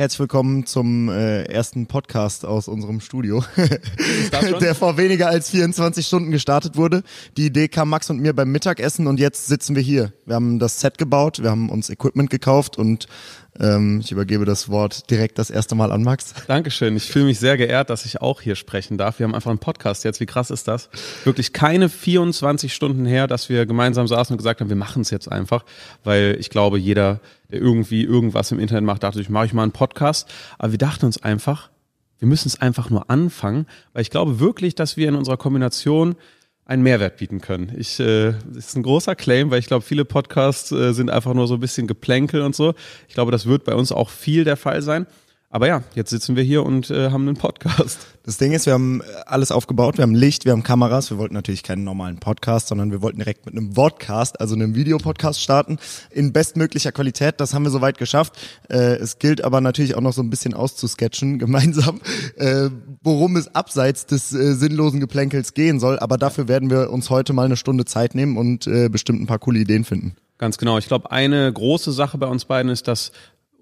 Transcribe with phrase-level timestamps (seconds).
[0.00, 3.44] Herzlich willkommen zum äh, ersten Podcast aus unserem Studio,
[4.62, 7.02] der vor weniger als 24 Stunden gestartet wurde.
[7.36, 10.14] Die Idee kam Max und mir beim Mittagessen und jetzt sitzen wir hier.
[10.24, 13.08] Wir haben das Set gebaut, wir haben uns Equipment gekauft und
[13.58, 16.34] ähm, ich übergebe das Wort direkt das erste Mal an Max.
[16.46, 16.96] Dankeschön.
[16.96, 19.18] Ich fühle mich sehr geehrt, dass ich auch hier sprechen darf.
[19.18, 20.20] Wir haben einfach einen Podcast jetzt.
[20.20, 20.88] Wie krass ist das?
[21.24, 25.10] Wirklich keine 24 Stunden her, dass wir gemeinsam saßen und gesagt haben, wir machen es
[25.10, 25.64] jetzt einfach,
[26.04, 27.20] weil ich glaube, jeder
[27.50, 30.28] der irgendwie irgendwas im Internet macht, dachte ich, mache ich mal einen Podcast.
[30.58, 31.70] Aber wir dachten uns einfach,
[32.18, 36.16] wir müssen es einfach nur anfangen, weil ich glaube wirklich, dass wir in unserer Kombination
[36.70, 37.72] einen Mehrwert bieten können.
[37.76, 41.34] Ich, äh, das ist ein großer Claim, weil ich glaube, viele Podcasts äh, sind einfach
[41.34, 42.74] nur so ein bisschen Geplänkel und so.
[43.08, 45.06] Ich glaube, das wird bei uns auch viel der Fall sein.
[45.52, 47.98] Aber ja, jetzt sitzen wir hier und äh, haben einen Podcast.
[48.22, 51.34] Das Ding ist, wir haben alles aufgebaut, wir haben Licht, wir haben Kameras, wir wollten
[51.34, 55.78] natürlich keinen normalen Podcast, sondern wir wollten direkt mit einem Vodcast, also einem Videopodcast starten,
[56.12, 57.40] in bestmöglicher Qualität.
[57.40, 58.34] Das haben wir soweit geschafft.
[58.68, 62.00] Äh, es gilt aber natürlich auch noch so ein bisschen auszusketchen gemeinsam,
[62.36, 62.70] äh,
[63.02, 65.98] worum es abseits des äh, sinnlosen Geplänkels gehen soll.
[65.98, 69.26] Aber dafür werden wir uns heute mal eine Stunde Zeit nehmen und äh, bestimmt ein
[69.26, 70.14] paar coole Ideen finden.
[70.38, 70.78] Ganz genau.
[70.78, 73.10] Ich glaube, eine große Sache bei uns beiden ist, dass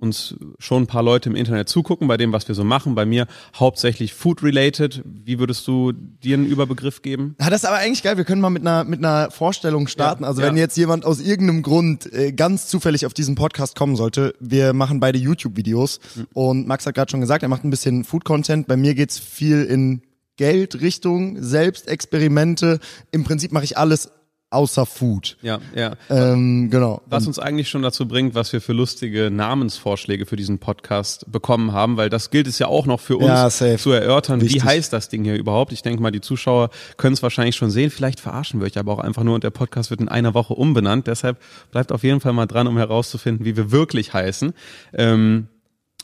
[0.00, 2.94] uns schon ein paar Leute im Internet zugucken bei dem, was wir so machen.
[2.94, 5.02] Bei mir hauptsächlich Food-related.
[5.04, 7.34] Wie würdest du dir einen Überbegriff geben?
[7.40, 8.16] Ja, das ist aber eigentlich geil.
[8.16, 10.22] Wir können mal mit einer, mit einer Vorstellung starten.
[10.22, 10.62] Ja, also wenn ja.
[10.62, 15.00] jetzt jemand aus irgendeinem Grund äh, ganz zufällig auf diesen Podcast kommen sollte, wir machen
[15.00, 16.26] beide YouTube-Videos mhm.
[16.32, 18.66] und Max hat gerade schon gesagt, er macht ein bisschen Food-Content.
[18.66, 20.02] Bei mir geht's viel in
[20.36, 22.78] Geldrichtung, Selbstexperimente.
[23.10, 24.10] Im Prinzip mache ich alles
[24.50, 25.36] außer Food.
[25.42, 25.94] Ja, ja.
[26.08, 27.02] Ähm, genau.
[27.06, 31.72] Was uns eigentlich schon dazu bringt, was wir für lustige Namensvorschläge für diesen Podcast bekommen
[31.72, 34.40] haben, weil das gilt es ja auch noch für uns ja, zu erörtern.
[34.40, 34.62] Wichtig.
[34.62, 35.72] Wie heißt das Ding hier überhaupt?
[35.72, 37.90] Ich denke mal, die Zuschauer können es wahrscheinlich schon sehen.
[37.90, 40.54] Vielleicht verarschen wir euch aber auch einfach nur und der Podcast wird in einer Woche
[40.54, 41.06] umbenannt.
[41.06, 41.38] Deshalb
[41.70, 44.54] bleibt auf jeden Fall mal dran, um herauszufinden, wie wir wirklich heißen.
[44.94, 45.48] Ähm,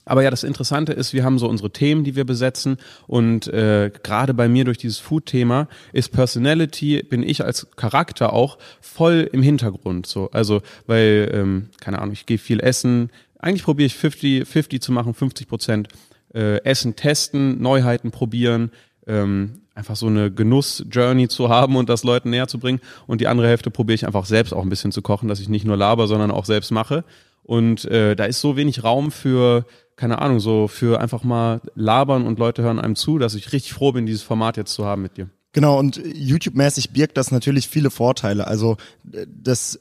[0.04, 3.90] aber ja, das Interessante ist, wir haben so unsere Themen, die wir besetzen und äh,
[4.02, 9.42] gerade bei mir durch dieses Food-Thema ist Personality, bin ich als Charakter auch voll im
[9.42, 10.06] Hintergrund.
[10.06, 13.10] So, also weil ähm, keine Ahnung, ich gehe viel essen.
[13.38, 15.88] Eigentlich probiere ich 50 50 zu machen, 50 Prozent
[16.34, 18.70] äh, Essen testen, Neuheiten probieren.
[19.06, 22.80] Ähm, einfach so eine Genuss-Journey zu haben und das Leuten näher zu bringen.
[23.06, 25.48] Und die andere Hälfte probiere ich einfach selbst auch ein bisschen zu kochen, dass ich
[25.48, 27.04] nicht nur laber, sondern auch selbst mache.
[27.42, 29.66] Und äh, da ist so wenig Raum für
[29.96, 33.72] keine Ahnung, so für einfach mal labern und Leute hören einem zu, dass ich richtig
[33.72, 35.28] froh bin, dieses Format jetzt zu haben mit dir.
[35.52, 38.46] Genau, und YouTube-mäßig birgt das natürlich viele Vorteile.
[38.48, 39.78] Also das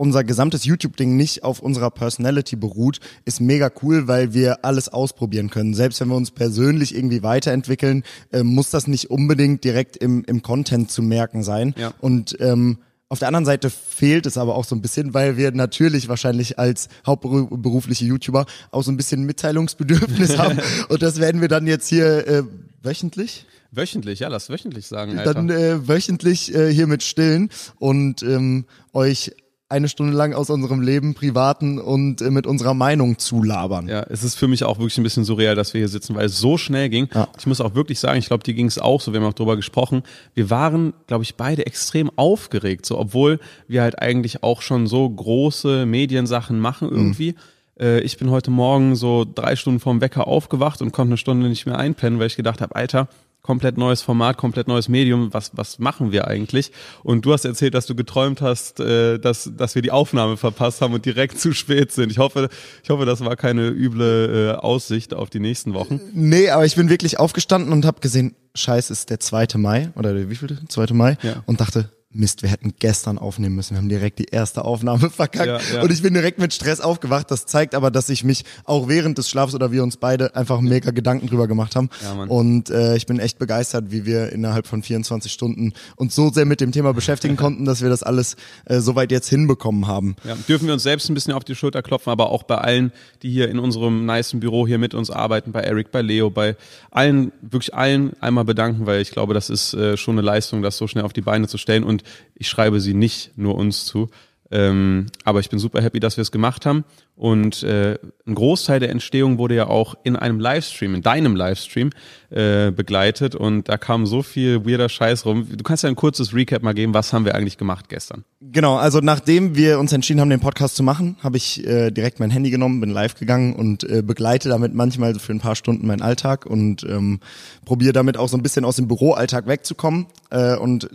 [0.00, 5.50] unser gesamtes YouTube-Ding nicht auf unserer Personality beruht, ist mega cool, weil wir alles ausprobieren
[5.50, 5.74] können.
[5.74, 10.40] Selbst wenn wir uns persönlich irgendwie weiterentwickeln, äh, muss das nicht unbedingt direkt im, im
[10.40, 11.74] Content zu merken sein.
[11.76, 11.92] Ja.
[12.00, 12.78] Und ähm,
[13.10, 16.60] auf der anderen Seite fehlt es aber auch so ein bisschen, weil wir natürlich wahrscheinlich
[16.60, 20.60] als hauptberufliche YouTuber auch so ein bisschen Mitteilungsbedürfnis haben.
[20.88, 22.42] Und das werden wir dann jetzt hier äh,
[22.84, 23.46] wöchentlich.
[23.72, 25.18] Wöchentlich, ja, lass wöchentlich sagen.
[25.18, 25.34] Alter.
[25.34, 27.50] Dann äh, wöchentlich äh, hier mit stillen
[27.80, 29.32] und ähm, euch
[29.70, 33.88] eine Stunde lang aus unserem Leben, privaten und äh, mit unserer Meinung zulabern.
[33.88, 36.26] Ja, es ist für mich auch wirklich ein bisschen surreal, dass wir hier sitzen, weil
[36.26, 37.08] es so schnell ging.
[37.14, 37.28] Ja.
[37.38, 39.34] Ich muss auch wirklich sagen, ich glaube, dir ging es auch so, wir haben auch
[39.34, 40.02] drüber gesprochen.
[40.34, 43.38] Wir waren, glaube ich, beide extrem aufgeregt, so obwohl
[43.68, 47.36] wir halt eigentlich auch schon so große Mediensachen machen irgendwie.
[47.78, 48.00] Mhm.
[48.02, 51.64] ich bin heute Morgen so drei Stunden vorm Wecker aufgewacht und konnte eine Stunde nicht
[51.64, 53.08] mehr einpennen, weil ich gedacht habe, Alter,
[53.42, 55.32] komplett neues Format, komplett neues Medium.
[55.32, 56.72] Was, was machen wir eigentlich?
[57.02, 60.80] Und du hast erzählt, dass du geträumt hast, äh, dass, dass wir die Aufnahme verpasst
[60.80, 62.10] haben und direkt zu spät sind.
[62.10, 62.48] Ich hoffe,
[62.82, 66.00] ich hoffe, das war keine üble äh, Aussicht auf die nächsten Wochen.
[66.12, 69.46] Nee, aber ich bin wirklich aufgestanden und habe gesehen, scheiß ist der 2.
[69.56, 70.58] Mai oder wie viel?
[70.68, 70.92] 2.
[70.92, 71.42] Mai ja.
[71.46, 73.74] und dachte, Mist, wir hätten gestern aufnehmen müssen.
[73.74, 75.46] Wir haben direkt die erste Aufnahme verkackt.
[75.46, 75.82] Ja, ja.
[75.82, 77.30] Und ich bin direkt mit Stress aufgewacht.
[77.30, 80.60] Das zeigt aber, dass ich mich auch während des Schlafs oder wir uns beide einfach
[80.60, 81.88] mega Gedanken drüber gemacht haben.
[82.02, 82.24] Ja.
[82.24, 86.46] Und äh, ich bin echt begeistert, wie wir innerhalb von 24 Stunden uns so sehr
[86.46, 88.34] mit dem Thema beschäftigen konnten, dass wir das alles
[88.64, 90.16] äh, soweit jetzt hinbekommen haben.
[90.48, 92.92] Dürfen wir uns selbst ein bisschen auf die Schulter klopfen, aber auch bei allen,
[93.22, 96.56] die hier in unserem niceen Büro hier mit uns arbeiten, bei Eric, bei Leo, bei
[96.90, 100.76] allen, wirklich allen einmal bedanken, weil ich glaube, das ist äh, schon eine Leistung, das
[100.76, 101.84] so schnell auf die Beine zu stellen.
[101.84, 101.99] Und
[102.34, 104.08] ich schreibe sie nicht nur uns zu.
[104.52, 106.84] Ähm, aber ich bin super happy, dass wir es gemacht haben.
[107.14, 111.90] Und äh, ein Großteil der Entstehung wurde ja auch in einem Livestream, in deinem Livestream
[112.30, 113.34] äh, begleitet.
[113.36, 115.46] Und da kam so viel weirder Scheiß rum.
[115.54, 118.24] Du kannst ja ein kurzes Recap mal geben, was haben wir eigentlich gemacht gestern?
[118.40, 122.18] Genau, also nachdem wir uns entschieden haben, den Podcast zu machen, habe ich äh, direkt
[122.18, 125.86] mein Handy genommen, bin live gegangen und äh, begleite damit manchmal für ein paar Stunden
[125.86, 127.20] meinen Alltag und ähm,
[127.64, 130.06] probiere damit auch so ein bisschen aus dem Büroalltag wegzukommen.
[130.30, 130.88] Äh, und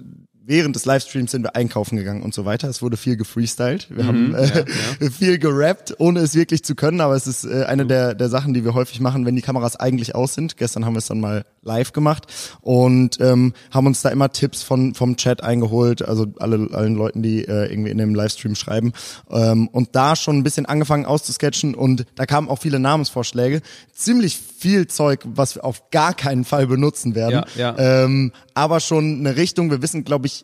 [0.47, 2.69] während des Livestreams sind wir einkaufen gegangen und so weiter.
[2.69, 3.87] Es wurde viel gefreestylt.
[3.89, 4.65] Wir mhm, haben äh, ja,
[5.01, 5.09] ja.
[5.11, 8.53] viel gerappt, ohne es wirklich zu können, aber es ist äh, eine der, der Sachen,
[8.53, 10.57] die wir häufig machen, wenn die Kameras eigentlich aus sind.
[10.57, 12.27] Gestern haben wir es dann mal live gemacht
[12.61, 17.23] und ähm, haben uns da immer Tipps von vom Chat eingeholt, also alle allen Leuten,
[17.23, 18.93] die äh, irgendwie in dem Livestream schreiben
[19.31, 23.61] ähm, und da schon ein bisschen angefangen auszusketchen und da kamen auch viele Namensvorschläge.
[23.93, 27.45] Ziemlich viel Zeug, was wir auf gar keinen Fall benutzen werden.
[27.55, 28.03] Ja, ja.
[28.03, 29.69] Ähm, aber schon eine Richtung.
[29.69, 30.34] Wir wissen, glaube ich,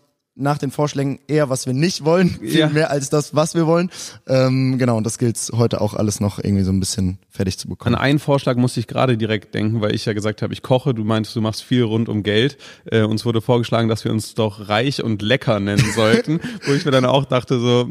[0.41, 2.69] nach den Vorschlägen eher, was wir nicht wollen, viel ja.
[2.69, 3.89] mehr als das, was wir wollen.
[4.27, 7.67] Ähm, genau, und das gilt heute auch alles noch irgendwie so ein bisschen fertig zu
[7.67, 7.95] bekommen.
[7.95, 10.93] An einen Vorschlag musste ich gerade direkt denken, weil ich ja gesagt habe, ich koche,
[10.93, 12.57] du meintest, du machst viel rund um Geld.
[12.85, 16.85] Äh, uns wurde vorgeschlagen, dass wir uns doch reich und lecker nennen sollten, wo ich
[16.85, 17.89] mir dann auch dachte, so,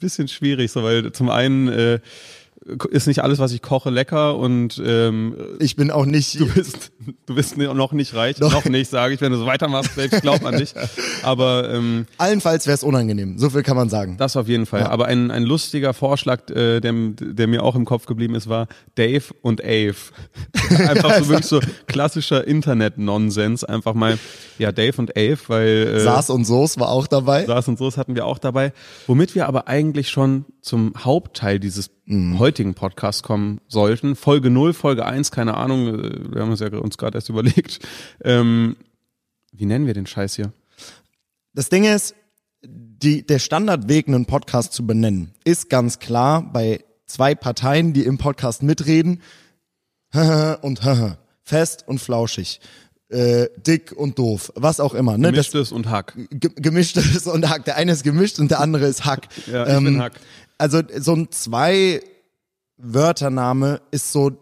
[0.00, 2.00] bisschen schwierig, so, weil zum einen äh,
[2.90, 6.38] ist nicht alles, was ich koche, lecker und ähm, ich bin auch nicht.
[6.38, 6.92] Du bist,
[7.26, 9.20] du bist noch nicht reich, noch, noch nicht, sage ich.
[9.20, 10.74] Wenn du so weitermachst, selbst glaubt man nicht.
[11.22, 13.38] Aber ähm, allenfalls wäre es unangenehm.
[13.38, 14.16] So viel kann man sagen.
[14.18, 14.80] Das auf jeden Fall.
[14.82, 14.90] Ja.
[14.90, 18.68] Aber ein, ein lustiger Vorschlag, äh, der, der mir auch im Kopf geblieben ist, war
[18.94, 19.96] Dave und Ave.
[20.70, 23.64] Einfach so wirklich so klassischer Internet-Nonsens.
[23.64, 24.18] Einfach mal,
[24.58, 27.46] ja, Dave und Ave, weil äh, Saas und Soos war auch dabei.
[27.46, 28.72] Saas und Soos hatten wir auch dabei.
[29.06, 32.38] Womit wir aber eigentlich schon zum Hauptteil dieses mhm.
[32.38, 34.14] heutigen Podcasts kommen sollten.
[34.14, 37.80] Folge 0, Folge 1, keine Ahnung, äh, wir haben uns ja uns gerade erst überlegt.
[38.22, 38.76] Ähm,
[39.52, 40.52] wie nennen wir den Scheiß hier?
[41.54, 42.14] Das Ding ist,
[42.62, 48.18] die, der Standardweg, einen Podcast zu benennen, ist ganz klar bei zwei Parteien, die im
[48.18, 49.22] Podcast mitreden.
[50.62, 50.80] und
[51.42, 52.60] fest und flauschig.
[53.10, 55.16] Äh, dick und doof, was auch immer.
[55.16, 55.30] Ne?
[55.30, 56.14] Gemischtes das, und Hack.
[56.30, 57.64] Gemischtes und Hack.
[57.64, 59.28] Der eine ist gemischt und der andere ist Hack.
[59.46, 60.20] ja, ich ähm, bin Hack
[60.58, 62.02] also so ein zwei
[62.76, 64.32] Wörtername ist so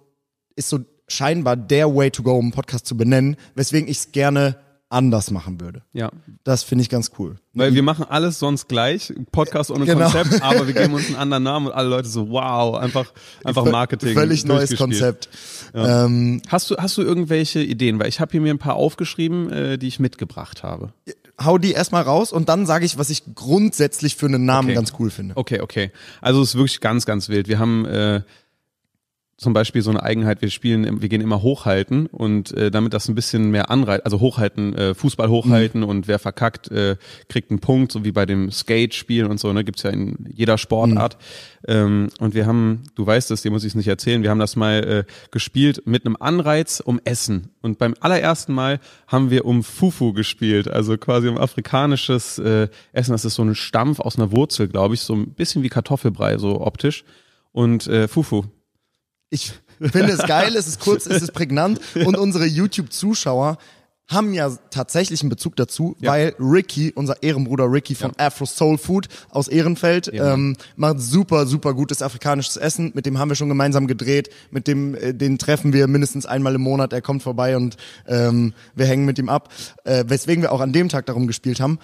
[0.57, 4.13] ist so scheinbar der Way to go, um einen Podcast zu benennen, weswegen ich es
[4.13, 5.83] gerne anders machen würde.
[5.93, 6.11] Ja.
[6.45, 7.37] Das finde ich ganz cool.
[7.55, 10.09] Weil wir machen alles sonst gleich, Podcast ohne genau.
[10.11, 13.13] Konzept, aber wir geben uns einen anderen Namen und alle Leute so, wow, einfach,
[13.45, 14.15] einfach Marketing.
[14.15, 15.29] Völlig neues Konzept.
[15.75, 16.05] Ja.
[16.05, 17.99] Ähm, hast du, hast du irgendwelche Ideen?
[17.99, 20.93] Weil ich habe hier mir ein paar aufgeschrieben, äh, die ich mitgebracht habe
[21.43, 24.75] hau die erstmal raus und dann sage ich, was ich grundsätzlich für einen Namen okay.
[24.75, 25.37] ganz cool finde.
[25.37, 25.91] Okay, okay.
[26.21, 27.49] Also es ist wirklich ganz, ganz wild.
[27.49, 28.23] Wir haben äh,
[29.39, 33.07] zum Beispiel so eine Eigenheit, wir spielen, wir gehen immer hochhalten und äh, damit das
[33.09, 35.89] ein bisschen mehr anreizt, also hochhalten, äh, Fußball hochhalten mhm.
[35.89, 36.97] und wer verkackt, äh,
[37.29, 40.57] kriegt einen Punkt, so wie bei dem Skate-Spiel und so, ne, gibt's ja in jeder
[40.57, 41.19] Sportart.
[41.67, 41.69] Mhm.
[41.69, 44.39] Ähm, und wir haben, du weißt es, dir muss ich es nicht erzählen, wir haben
[44.39, 47.51] das mal äh, gespielt mit einem Anreiz um Essen.
[47.61, 53.13] Und beim allerersten Mal haben wir um Fufu gespielt, also quasi um afrikanisches äh, Essen.
[53.13, 56.39] Das ist so ein Stampf aus einer Wurzel, glaube ich, so ein bisschen wie Kartoffelbrei,
[56.39, 57.05] so optisch.
[57.53, 58.45] Und äh, Fufu,
[59.31, 63.59] ich finde es geil, es ist kurz, es ist prägnant und unsere YouTube-Zuschauer
[64.09, 66.13] haben ja tatsächlich einen Bezug dazu, ja.
[66.13, 68.27] weil Ricky, unser Ehrenbruder Ricky von ja.
[68.27, 70.33] Afro Soul Food aus Ehrenfeld, ja.
[70.33, 72.93] ähm, macht super, super gutes afrikanisches Essen.
[72.95, 74.31] Mit dem haben wir schon gemeinsam gedreht.
[74.51, 76.93] Mit dem, äh, den treffen wir mindestens einmal im Monat.
[76.93, 77.77] Er kommt vorbei und
[78.07, 79.53] ähm, wir hängen mit ihm ab.
[79.85, 81.81] Äh, weswegen wir auch an dem Tag darum gespielt haben.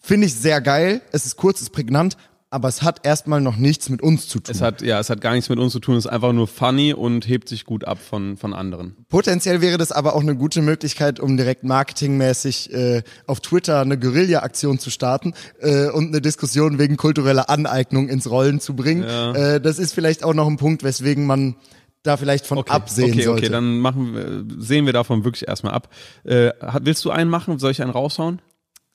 [0.00, 1.02] Finde ich sehr geil.
[1.12, 2.16] Es ist kurz, es ist prägnant
[2.52, 4.54] aber es hat erstmal noch nichts mit uns zu tun.
[4.54, 6.46] Es hat, ja, es hat gar nichts mit uns zu tun, es ist einfach nur
[6.46, 8.94] funny und hebt sich gut ab von, von anderen.
[9.08, 13.98] Potenziell wäre das aber auch eine gute Möglichkeit, um direkt marketingmäßig äh, auf Twitter eine
[13.98, 19.02] Guerilla-Aktion zu starten äh, und eine Diskussion wegen kultureller Aneignung ins Rollen zu bringen.
[19.02, 19.32] Ja.
[19.32, 21.56] Äh, das ist vielleicht auch noch ein Punkt, weswegen man
[22.02, 23.42] da vielleicht von okay, absehen okay, sollte.
[23.44, 25.88] Okay, dann machen wir, sehen wir davon wirklich erstmal ab.
[26.24, 26.50] Äh,
[26.82, 27.58] willst du einen machen?
[27.58, 28.42] Soll ich einen raushauen?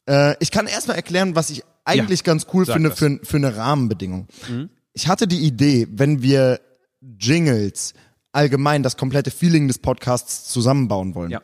[0.07, 3.55] Äh, ich kann erstmal erklären, was ich eigentlich ja, ganz cool finde für, für eine
[3.55, 4.27] Rahmenbedingung.
[4.49, 4.69] Mhm.
[4.93, 6.59] Ich hatte die Idee, wenn wir
[7.01, 7.93] Jingles
[8.31, 11.31] allgemein das komplette Feeling des Podcasts zusammenbauen wollen.
[11.31, 11.41] Ja.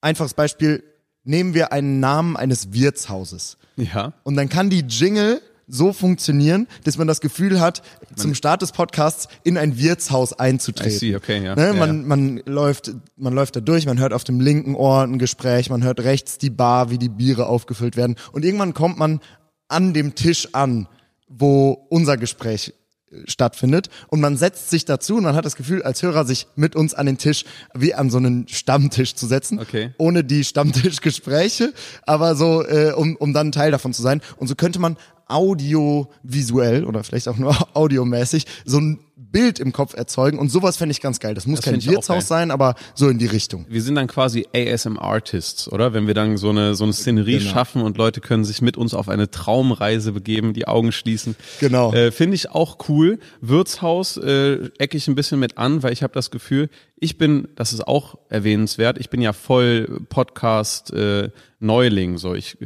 [0.00, 0.84] Einfaches Beispiel,
[1.24, 3.56] nehmen wir einen Namen eines Wirtshauses.
[3.76, 4.12] Ja.
[4.22, 7.82] Und dann kann die Jingle so funktionieren, dass man das Gefühl hat,
[8.16, 10.92] zum Start des Podcasts in ein Wirtshaus einzutreten.
[10.92, 11.54] I see, okay, ja.
[11.54, 11.72] Ne?
[11.72, 12.06] Man, ja.
[12.06, 15.82] man läuft, man läuft da durch, man hört auf dem linken Ohr ein Gespräch, man
[15.82, 18.16] hört rechts die Bar, wie die Biere aufgefüllt werden.
[18.32, 19.20] Und irgendwann kommt man
[19.68, 20.88] an dem Tisch an,
[21.28, 22.74] wo unser Gespräch
[23.10, 26.46] äh, stattfindet und man setzt sich dazu und man hat das Gefühl, als Hörer sich
[26.54, 27.44] mit uns an den Tisch
[27.74, 29.94] wie an so einen Stammtisch zu setzen, okay.
[29.98, 34.20] ohne die Stammtischgespräche, aber so, äh, um, um dann Teil davon zu sein.
[34.36, 39.94] Und so könnte man audiovisuell oder vielleicht auch nur audiomäßig so ein Bild im Kopf
[39.94, 41.34] erzeugen und sowas fände ich ganz geil.
[41.34, 43.64] Das muss das kein Wirtshaus sein, aber so in die Richtung.
[43.68, 45.92] Wir sind dann quasi ASM-Artists, oder?
[45.92, 47.50] Wenn wir dann so eine, so eine Szenerie genau.
[47.50, 51.36] schaffen und Leute können sich mit uns auf eine Traumreise begeben, die Augen schließen.
[51.60, 51.92] Genau.
[51.92, 53.20] Äh, Finde ich auch cool.
[53.40, 56.68] Wirtshaus äh, ecke ich ein bisschen mit an, weil ich habe das Gefühl,
[56.98, 61.30] ich bin, das ist auch erwähnenswert, ich bin ja voll Podcast äh,
[61.60, 62.18] Neuling.
[62.18, 62.56] So, ich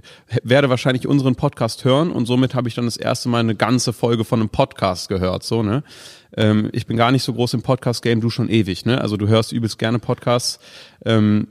[0.43, 3.93] werde wahrscheinlich unseren Podcast hören und somit habe ich dann das erste Mal eine ganze
[3.93, 5.45] Folge von einem Podcast gehört.
[5.45, 5.83] So, ne?
[6.39, 9.01] Ähm, ich bin gar nicht so groß im Podcast-Game, du schon ewig, ne?
[9.01, 10.61] Also du hörst übelst gerne Podcasts.
[11.05, 11.49] Ähm,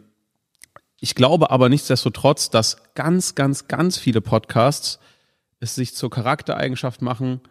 [1.01, 5.00] ich glaube aber nichtsdestotrotz, dass ganz, ganz, ganz viele Podcasts
[5.60, 7.41] es sich zur Charaktereigenschaft machen,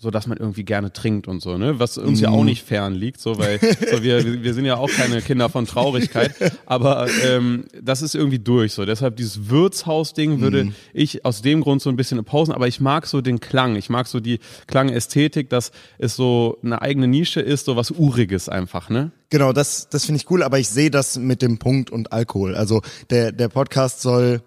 [0.00, 1.80] so dass man irgendwie gerne trinkt und so, ne?
[1.80, 2.22] Was uns mm.
[2.22, 2.46] ja auch mhm.
[2.46, 3.58] nicht fern liegt, so weil
[3.90, 6.34] so wir wir sind ja auch keine Kinder von Traurigkeit,
[6.66, 8.84] aber ähm, das ist irgendwie durch so.
[8.84, 10.74] Deshalb dieses Wirtshaus-Ding würde mm.
[10.94, 13.90] ich aus dem Grund so ein bisschen pausen, aber ich mag so den Klang, ich
[13.90, 14.38] mag so die
[14.68, 19.10] Klangästhetik, dass es so eine eigene Nische ist, so was uriges einfach, ne?
[19.30, 22.54] Genau, das das finde ich cool, aber ich sehe das mit dem Punkt und Alkohol.
[22.54, 24.42] Also der der Podcast soll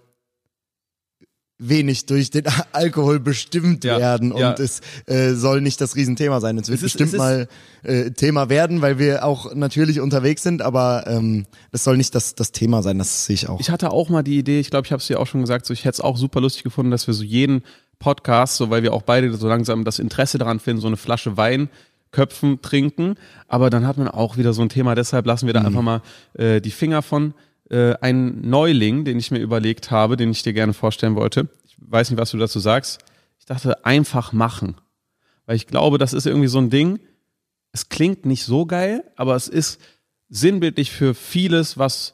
[1.61, 4.53] wenig durch den Alkohol bestimmt ja, werden und ja.
[4.53, 6.57] es äh, soll nicht das Riesenthema sein.
[6.57, 7.47] Es wird es ist, bestimmt es mal
[7.83, 12.35] äh, Thema werden, weil wir auch natürlich unterwegs sind, aber ähm, das soll nicht das,
[12.35, 13.59] das Thema sein, das sehe ich auch.
[13.59, 15.65] Ich hatte auch mal die Idee, ich glaube, ich habe es dir auch schon gesagt,
[15.65, 17.61] so ich hätte es auch super lustig gefunden, dass wir so jeden
[17.99, 21.37] Podcast, so weil wir auch beide so langsam das Interesse daran finden, so eine Flasche
[21.37, 21.69] Wein
[22.11, 23.15] Köpfen trinken,
[23.47, 25.65] aber dann hat man auch wieder so ein Thema, deshalb lassen wir da mhm.
[25.67, 26.01] einfach mal
[26.33, 27.33] äh, die Finger von
[27.71, 31.47] äh, ein Neuling, den ich mir überlegt habe, den ich dir gerne vorstellen wollte.
[31.65, 32.99] Ich weiß nicht, was du dazu sagst.
[33.39, 34.75] Ich dachte, einfach machen.
[35.45, 36.99] Weil ich glaube, das ist irgendwie so ein Ding.
[37.71, 39.79] Es klingt nicht so geil, aber es ist
[40.29, 42.13] sinnbildlich für vieles, was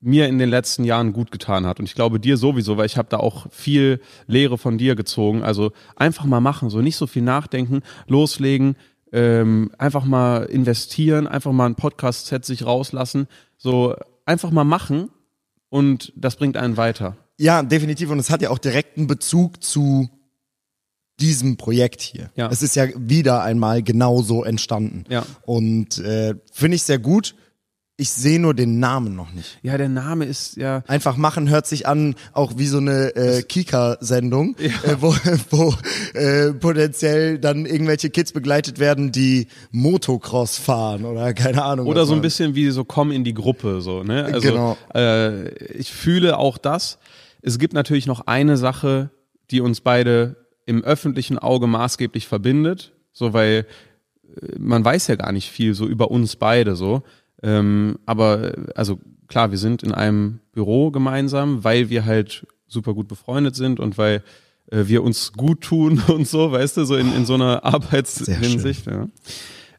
[0.00, 1.78] mir in den letzten Jahren gut getan hat.
[1.78, 5.42] Und ich glaube dir sowieso, weil ich habe da auch viel Lehre von dir gezogen.
[5.42, 8.76] Also einfach mal machen, so nicht so viel nachdenken, loslegen,
[9.12, 13.28] ähm, einfach mal investieren, einfach mal ein Podcast-Set sich rauslassen.
[13.58, 15.10] So einfach mal machen
[15.68, 17.16] und das bringt einen weiter.
[17.38, 18.10] Ja, definitiv.
[18.10, 20.08] Und es hat ja auch direkten Bezug zu
[21.20, 22.30] diesem Projekt hier.
[22.34, 22.48] Ja.
[22.50, 25.04] Es ist ja wieder einmal genauso entstanden.
[25.08, 25.24] Ja.
[25.42, 27.34] Und äh, finde ich sehr gut.
[28.02, 29.60] Ich sehe nur den Namen noch nicht.
[29.62, 30.82] Ja, der Name ist ja.
[30.88, 34.90] Einfach machen hört sich an, auch wie so eine äh, Kika-Sendung, ja.
[34.90, 35.14] äh, wo,
[35.50, 35.72] wo
[36.18, 41.86] äh, potenziell dann irgendwelche Kids begleitet werden, die Motocross fahren oder keine Ahnung.
[41.86, 44.24] Oder so ein bisschen wie so komm in die Gruppe, so, ne?
[44.24, 44.76] Also genau.
[44.96, 46.98] äh, ich fühle auch das.
[47.40, 49.10] Es gibt natürlich noch eine Sache,
[49.52, 53.64] die uns beide im öffentlichen Auge maßgeblich verbindet, so weil
[54.24, 57.04] äh, man weiß ja gar nicht viel so über uns beide so.
[57.42, 63.08] Ähm, aber also klar, wir sind in einem Büro gemeinsam, weil wir halt super gut
[63.08, 64.22] befreundet sind und weil
[64.70, 68.86] äh, wir uns gut tun und so, weißt du, so in, in so einer Arbeitshinsicht.
[68.86, 69.08] Ja.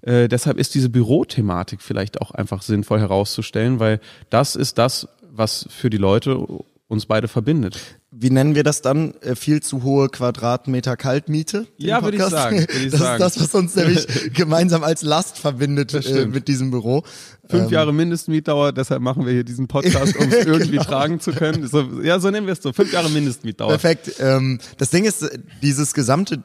[0.01, 5.65] Äh, deshalb ist diese Bürothematik vielleicht auch einfach sinnvoll herauszustellen, weil das ist das, was
[5.69, 6.45] für die Leute
[6.87, 7.79] uns beide verbindet.
[8.11, 9.15] Wie nennen wir das dann?
[9.21, 11.67] Äh, viel zu hohe Quadratmeter Kaltmiete?
[11.77, 12.59] Ja, würde ich sagen.
[12.59, 13.23] Würd ich das sagen.
[13.23, 17.03] ist das, was uns nämlich gemeinsam als Last verbindet äh, mit diesem Büro.
[17.49, 20.83] Fünf ähm, Jahre Mindestmietdauer, deshalb machen wir hier diesen Podcast, um es irgendwie genau.
[20.83, 21.67] tragen zu können.
[21.67, 22.71] So, ja, so nennen wir es so.
[22.71, 23.69] Fünf Jahre Mindestmietdauer.
[23.69, 24.13] Perfekt.
[24.19, 25.29] Ähm, das Ding ist,
[25.61, 26.43] dieses gesamte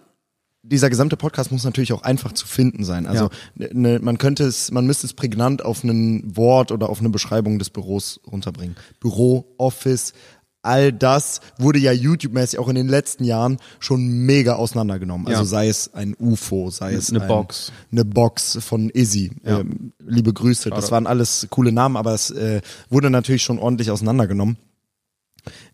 [0.62, 3.06] dieser gesamte Podcast muss natürlich auch einfach zu finden sein.
[3.06, 3.68] Also ja.
[3.72, 7.58] ne, man könnte es, man müsste es prägnant auf ein Wort oder auf eine Beschreibung
[7.58, 8.76] des Büros runterbringen.
[9.00, 10.12] Büro, Office,
[10.62, 15.26] all das wurde ja YouTube-mäßig auch in den letzten Jahren schon mega auseinandergenommen.
[15.26, 15.46] Also ja.
[15.46, 19.32] sei es ein UFO, sei es eine ein, Box, eine Box von Izzy.
[19.44, 19.60] Ja.
[19.60, 20.70] Ähm, liebe Grüße.
[20.70, 22.60] Das waren alles coole Namen, aber es äh,
[22.90, 24.56] wurde natürlich schon ordentlich auseinandergenommen.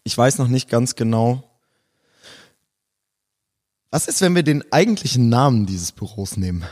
[0.04, 1.42] Ich weiß noch nicht ganz genau.
[3.90, 6.64] Was ist, wenn wir den eigentlichen Namen dieses Büros nehmen?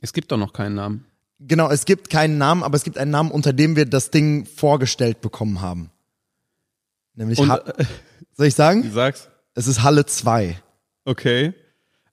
[0.00, 1.06] Es gibt doch noch keinen Namen.
[1.38, 4.46] Genau, es gibt keinen Namen, aber es gibt einen Namen, unter dem wir das Ding
[4.46, 5.90] vorgestellt bekommen haben.
[7.14, 7.84] Nämlich, Und, äh,
[8.36, 8.82] soll ich sagen?
[8.82, 9.30] Du sagst.
[9.54, 10.60] Es ist Halle 2.
[11.04, 11.54] Okay.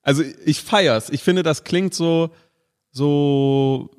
[0.04, 1.10] Also ich feier's.
[1.10, 2.32] Ich finde, das klingt so,
[2.92, 3.90] so,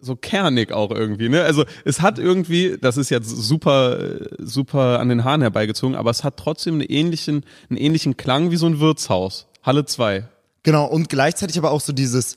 [0.00, 1.42] so kernig auch irgendwie, ne?
[1.42, 3.98] Also es hat irgendwie, das ist jetzt super,
[4.38, 8.56] super an den Haaren herbeigezogen, aber es hat trotzdem einen ähnlichen, einen ähnlichen Klang wie
[8.56, 9.46] so ein Wirtshaus.
[9.62, 10.28] Halle 2.
[10.64, 12.36] Genau, und gleichzeitig aber auch so dieses,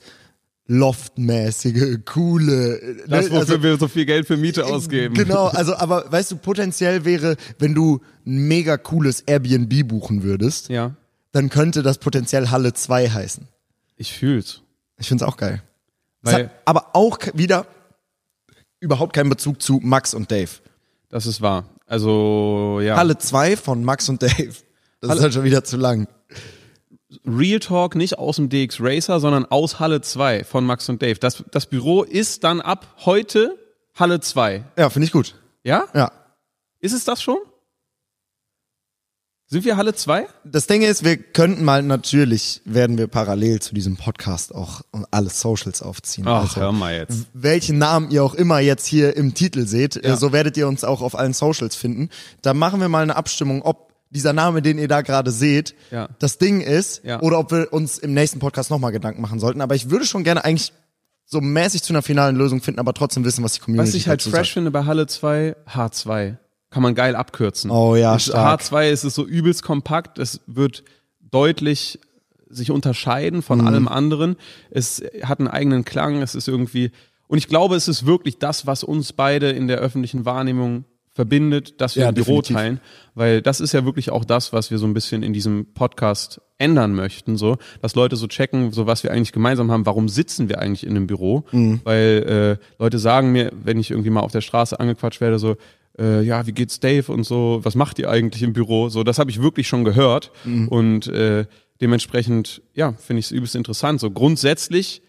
[0.68, 2.80] loftmäßige, coole.
[2.82, 3.04] Ne?
[3.08, 5.14] Das, wofür also, wir so viel Geld für Miete ausgeben.
[5.14, 10.68] Genau, also aber weißt du, potenziell wäre, wenn du ein mega cooles Airbnb buchen würdest,
[10.68, 10.94] ja.
[11.32, 13.48] dann könnte das potenziell Halle 2 heißen.
[13.96, 14.62] Ich fühl's.
[14.98, 15.62] Ich find's auch geil.
[16.22, 17.66] Weil, aber auch wieder
[18.80, 20.50] überhaupt keinen Bezug zu Max und Dave.
[21.08, 21.64] Das ist wahr.
[21.86, 22.96] Also, ja.
[22.96, 24.54] Halle 2 von Max und Dave.
[25.00, 26.08] Das Halle, ist halt schon wieder zu lang.
[27.24, 31.18] Real Talk nicht aus dem DX Racer, sondern aus Halle 2 von Max und Dave.
[31.20, 33.56] Das, das Büro ist dann ab heute
[33.94, 34.64] Halle 2.
[34.76, 35.34] Ja, finde ich gut.
[35.62, 35.84] Ja?
[35.94, 36.10] Ja.
[36.80, 37.38] Ist es das schon?
[39.48, 40.26] Sind wir Halle 2?
[40.44, 44.80] Das Ding ist, wir könnten mal natürlich, werden wir parallel zu diesem Podcast auch
[45.12, 46.26] alle Socials aufziehen.
[46.26, 47.26] Ach, also, hör mal jetzt.
[47.32, 50.16] Welchen Namen ihr auch immer jetzt hier im Titel seht, ja.
[50.16, 52.10] so werdet ihr uns auch auf allen Socials finden.
[52.42, 56.08] Da machen wir mal eine Abstimmung, ob dieser Name, den ihr da gerade seht, ja.
[56.18, 57.20] das Ding ist ja.
[57.20, 59.60] oder ob wir uns im nächsten Podcast nochmal Gedanken machen sollten.
[59.60, 60.72] Aber ich würde schon gerne eigentlich
[61.24, 64.08] so mäßig zu einer finalen Lösung finden, aber trotzdem wissen, was die Community Was ich
[64.08, 64.48] halt fresh sagt.
[64.48, 66.36] finde bei Halle 2, H2
[66.70, 67.70] kann man geil abkürzen.
[67.70, 68.60] Oh ja, stark.
[68.60, 70.84] H2 ist es so übelst kompakt, es wird
[71.20, 71.98] deutlich
[72.48, 73.66] sich unterscheiden von mhm.
[73.66, 74.36] allem anderen.
[74.70, 76.92] Es hat einen eigenen Klang, es ist irgendwie
[77.28, 80.84] und ich glaube, es ist wirklich das, was uns beide in der öffentlichen Wahrnehmung
[81.16, 82.56] verbindet, dass wir ja, ein Büro definitiv.
[82.56, 82.80] teilen,
[83.14, 86.42] weil das ist ja wirklich auch das, was wir so ein bisschen in diesem Podcast
[86.58, 90.50] ändern möchten, so, dass Leute so checken, so was wir eigentlich gemeinsam haben, warum sitzen
[90.50, 91.80] wir eigentlich in einem Büro, mhm.
[91.84, 95.56] weil äh, Leute sagen mir, wenn ich irgendwie mal auf der Straße angequatscht werde, so,
[95.98, 98.90] äh, ja, wie geht's Dave und so, was macht ihr eigentlich im Büro?
[98.90, 100.68] So, das habe ich wirklich schon gehört mhm.
[100.68, 101.46] und äh,
[101.80, 104.00] dementsprechend, ja, finde ich es übelst interessant.
[104.00, 105.00] So grundsätzlich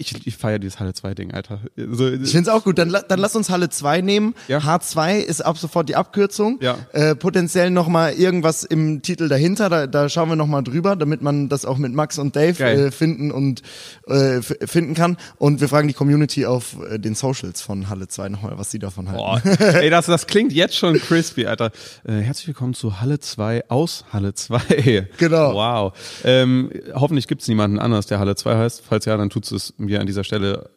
[0.00, 1.60] ich, ich feiere dieses Halle 2 Ding, Alter.
[1.76, 2.78] So, ich find's auch gut.
[2.78, 4.34] Dann, dann lass uns Halle 2 nehmen.
[4.48, 4.58] Ja.
[4.58, 6.58] H2 ist ab sofort die Abkürzung.
[6.62, 6.78] Ja.
[6.92, 9.68] Äh, potenziell nochmal irgendwas im Titel dahinter.
[9.68, 12.90] Da, da schauen wir nochmal drüber, damit man das auch mit Max und Dave äh,
[12.90, 13.62] finden und
[14.06, 15.18] äh, finden kann.
[15.36, 18.78] Und wir fragen die Community auf äh, den Socials von Halle 2 nochmal, was sie
[18.78, 19.18] davon halten.
[19.18, 19.42] Boah.
[19.60, 21.72] Ey, das, das klingt jetzt schon crispy, Alter.
[22.04, 25.08] Äh, herzlich willkommen zu Halle 2 aus Halle 2.
[25.18, 25.54] Genau.
[25.54, 25.92] Wow.
[26.24, 28.82] Ähm, hoffentlich gibt's niemanden anders, der Halle 2 heißt.
[28.88, 30.70] Falls ja, dann tut's es mir an dieser Stelle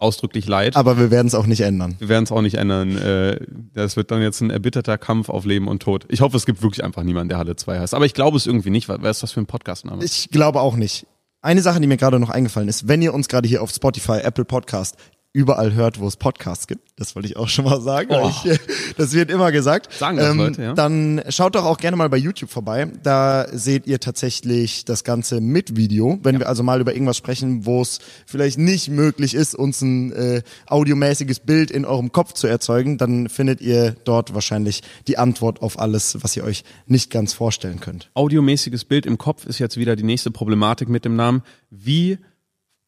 [0.00, 0.76] ausdrücklich leid.
[0.76, 1.96] Aber wir werden es auch nicht ändern.
[1.98, 2.96] Wir werden es auch nicht ändern.
[2.96, 3.40] Äh,
[3.74, 6.06] das wird dann jetzt ein erbitterter Kampf auf Leben und Tod.
[6.08, 7.94] Ich hoffe, es gibt wirklich einfach niemanden, der Halle 2 heißt.
[7.94, 8.88] Aber ich glaube es irgendwie nicht.
[8.88, 10.02] Was ist das für ein Podcast-Name?
[10.02, 11.06] Ich glaube auch nicht.
[11.42, 14.18] Eine Sache, die mir gerade noch eingefallen ist, wenn ihr uns gerade hier auf Spotify,
[14.22, 14.96] Apple Podcast,
[15.32, 16.88] überall hört, wo es Podcasts gibt.
[16.96, 18.10] Das wollte ich auch schon mal sagen.
[18.10, 18.28] Oh.
[18.28, 18.58] Ich,
[18.96, 19.92] das wird immer gesagt.
[19.92, 20.74] Sagen das ähm, Leute, ja.
[20.74, 22.90] Dann schaut doch auch gerne mal bei YouTube vorbei.
[23.02, 26.18] Da seht ihr tatsächlich das Ganze mit Video.
[26.22, 26.40] Wenn ja.
[26.40, 30.42] wir also mal über irgendwas sprechen, wo es vielleicht nicht möglich ist, uns ein äh,
[30.66, 35.78] audiomäßiges Bild in eurem Kopf zu erzeugen, dann findet ihr dort wahrscheinlich die Antwort auf
[35.78, 38.10] alles, was ihr euch nicht ganz vorstellen könnt.
[38.14, 41.42] Audiomäßiges Bild im Kopf ist jetzt wieder die nächste Problematik mit dem Namen.
[41.70, 42.18] Wie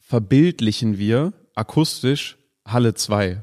[0.00, 3.42] verbildlichen wir akustisch Halle 2.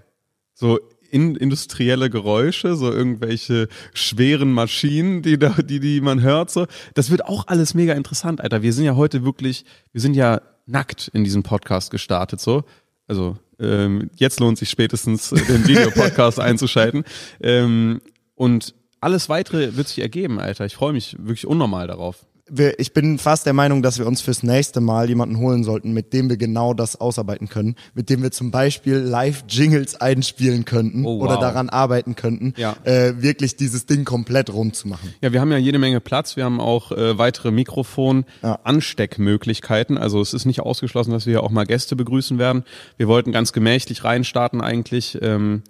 [0.54, 0.80] So
[1.12, 6.68] in, industrielle Geräusche, so irgendwelche schweren Maschinen, die da, die, die man hört, so.
[6.94, 8.62] Das wird auch alles mega interessant, Alter.
[8.62, 12.64] Wir sind ja heute wirklich, wir sind ja nackt in diesem Podcast gestartet, so.
[13.08, 17.04] Also, ähm, jetzt lohnt sich spätestens, äh, den Videopodcast einzuschalten.
[17.42, 18.02] Ähm,
[18.36, 20.66] und alles weitere wird sich ergeben, Alter.
[20.66, 24.22] Ich freue mich wirklich unnormal darauf wir, ich bin fast der Meinung, dass wir uns
[24.22, 28.22] fürs nächste Mal jemanden holen sollten, mit dem wir genau das ausarbeiten können, mit dem
[28.22, 31.28] wir zum Beispiel Live-Jingles einspielen könnten oh, wow.
[31.28, 32.76] oder daran arbeiten könnten, ja.
[32.84, 35.14] äh, wirklich dieses Ding komplett rund zu machen.
[35.22, 40.34] Ja, wir haben ja jede Menge Platz, wir haben auch äh, weitere Mikrofon-Ansteckmöglichkeiten, also es
[40.34, 42.64] ist nicht ausgeschlossen, dass wir ja auch mal Gäste begrüßen werden.
[42.98, 45.18] Wir wollten ganz gemächlich reinstarten eigentlich.
[45.22, 45.64] Ähm,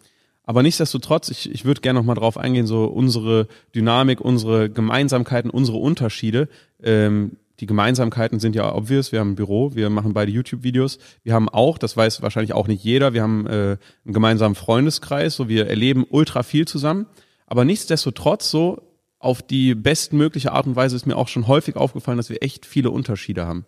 [0.49, 5.51] aber nichtsdestotrotz, ich, ich würde gerne noch mal drauf eingehen, so unsere Dynamik, unsere Gemeinsamkeiten,
[5.51, 6.49] unsere Unterschiede.
[6.83, 9.11] Ähm, die Gemeinsamkeiten sind ja obvious.
[9.11, 10.97] Wir haben ein Büro, wir machen beide YouTube-Videos.
[11.23, 15.35] Wir haben auch, das weiß wahrscheinlich auch nicht jeder, wir haben äh, einen gemeinsamen Freundeskreis,
[15.35, 17.05] so wir erleben ultra viel zusammen.
[17.47, 18.81] Aber nichtsdestotrotz so
[19.19, 22.65] auf die bestmögliche Art und Weise ist mir auch schon häufig aufgefallen, dass wir echt
[22.65, 23.65] viele Unterschiede haben.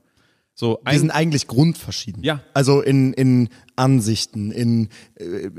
[0.53, 2.23] So wir sind eigentlich grundverschieden.
[2.23, 2.41] Ja.
[2.53, 5.49] Also in, in Ansichten, in äh,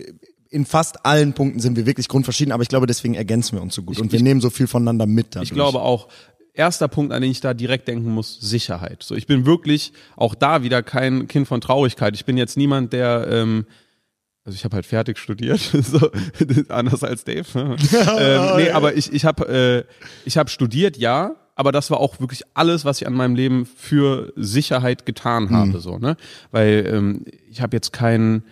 [0.52, 3.74] in fast allen Punkten sind wir wirklich grundverschieden, aber ich glaube, deswegen ergänzen wir uns
[3.74, 5.28] so gut ich, und wir ich, nehmen so viel voneinander mit.
[5.34, 5.48] Dadurch.
[5.48, 6.08] Ich glaube auch,
[6.54, 9.02] erster Punkt, an den ich da direkt denken muss, Sicherheit.
[9.02, 12.14] So, ich bin wirklich auch da wieder kein Kind von Traurigkeit.
[12.14, 13.66] Ich bin jetzt niemand, der ähm,
[14.44, 16.10] also ich habe halt fertig studiert, so
[16.68, 17.46] anders als Dave.
[17.54, 17.76] Ne?
[18.18, 22.18] ähm, nee, aber ich ich habe äh, ich habe studiert, ja, aber das war auch
[22.20, 25.78] wirklich alles, was ich an meinem Leben für Sicherheit getan habe, mhm.
[25.78, 26.16] so ne,
[26.50, 28.44] weil ähm, ich habe jetzt keinen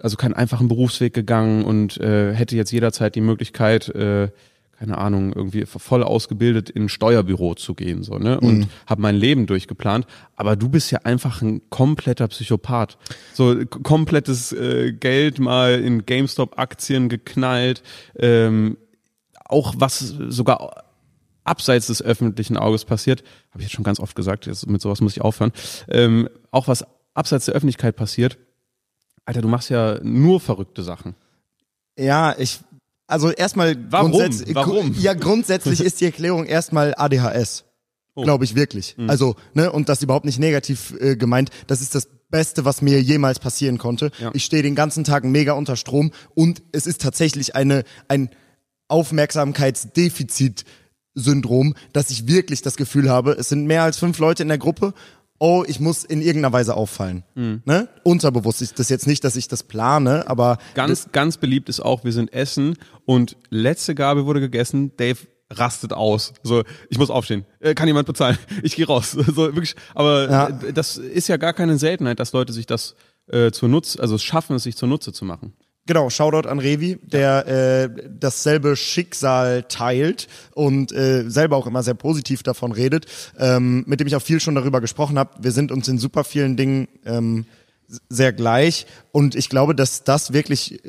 [0.00, 4.30] also keinen einfachen Berufsweg gegangen und äh, hätte jetzt jederzeit die Möglichkeit, äh,
[4.80, 8.40] keine Ahnung, irgendwie voll ausgebildet in ein Steuerbüro zu gehen, so, ne?
[8.40, 8.66] Und mhm.
[8.86, 10.06] habe mein Leben durchgeplant.
[10.36, 12.96] Aber du bist ja einfach ein kompletter Psychopath.
[13.34, 17.82] So komplettes äh, Geld mal in GameStop-Aktien geknallt,
[18.18, 18.78] ähm,
[19.44, 20.84] auch was sogar
[21.44, 25.02] abseits des öffentlichen Auges passiert, habe ich jetzt schon ganz oft gesagt, jetzt, mit sowas
[25.02, 25.52] muss ich aufhören,
[25.88, 28.38] ähm, auch was abseits der Öffentlichkeit passiert,
[29.26, 31.16] Alter, du machst ja nur verrückte Sachen.
[31.98, 32.60] Ja, ich,
[33.10, 34.12] also erstmal Warum?
[34.12, 34.94] Grundsätzlich, Warum?
[34.98, 37.64] Ja, grundsätzlich ist die Erklärung erstmal ADHS.
[38.14, 38.22] Oh.
[38.22, 38.96] Glaube ich wirklich.
[38.96, 39.08] Mhm.
[39.08, 41.50] Also, ne, und das überhaupt nicht negativ äh, gemeint.
[41.66, 44.10] Das ist das Beste, was mir jemals passieren konnte.
[44.18, 44.30] Ja.
[44.34, 48.30] Ich stehe den ganzen Tag mega unter Strom und es ist tatsächlich eine, ein
[48.88, 50.64] Aufmerksamkeitsdefizit
[51.14, 54.58] Syndrom, dass ich wirklich das Gefühl habe, es sind mehr als fünf Leute in der
[54.58, 54.94] Gruppe
[55.40, 57.24] oh, ich muss in irgendeiner Weise auffallen.
[57.34, 57.62] Mhm.
[57.64, 57.88] Ne?
[58.04, 60.58] Unterbewusst ist das jetzt nicht, dass ich das plane, aber.
[60.74, 62.76] Ganz, ganz beliebt ist auch, wir sind essen
[63.06, 65.18] und letzte Gabe wurde gegessen, Dave
[65.52, 66.32] rastet aus.
[66.44, 67.44] So, ich muss aufstehen.
[67.58, 68.38] Äh, kann jemand bezahlen?
[68.62, 69.16] Ich gehe raus.
[69.26, 69.74] So, wirklich.
[69.94, 70.50] Aber ja.
[70.50, 72.94] das ist ja gar keine Seltenheit, dass Leute sich das
[73.26, 75.54] äh, zur Nutz, also es schaffen, es sich zur Nutze zu machen.
[75.86, 81.94] Genau, Shoutout an Revi, der äh, dasselbe Schicksal teilt und äh, selber auch immer sehr
[81.94, 83.06] positiv davon redet,
[83.38, 85.42] ähm, mit dem ich auch viel schon darüber gesprochen habe.
[85.42, 87.46] Wir sind uns in super vielen Dingen ähm,
[88.08, 90.80] sehr gleich und ich glaube, dass das wirklich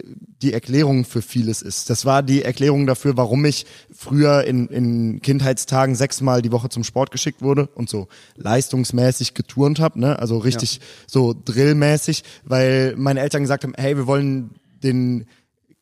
[0.41, 1.89] die Erklärung für vieles ist.
[1.89, 6.83] Das war die Erklärung dafür, warum ich früher in, in Kindheitstagen sechsmal die Woche zum
[6.83, 10.19] Sport geschickt wurde und so leistungsmäßig geturnt habe, ne?
[10.19, 10.81] also richtig ja.
[11.07, 14.51] so drillmäßig, weil meine Eltern gesagt haben, hey, wir wollen
[14.83, 15.25] den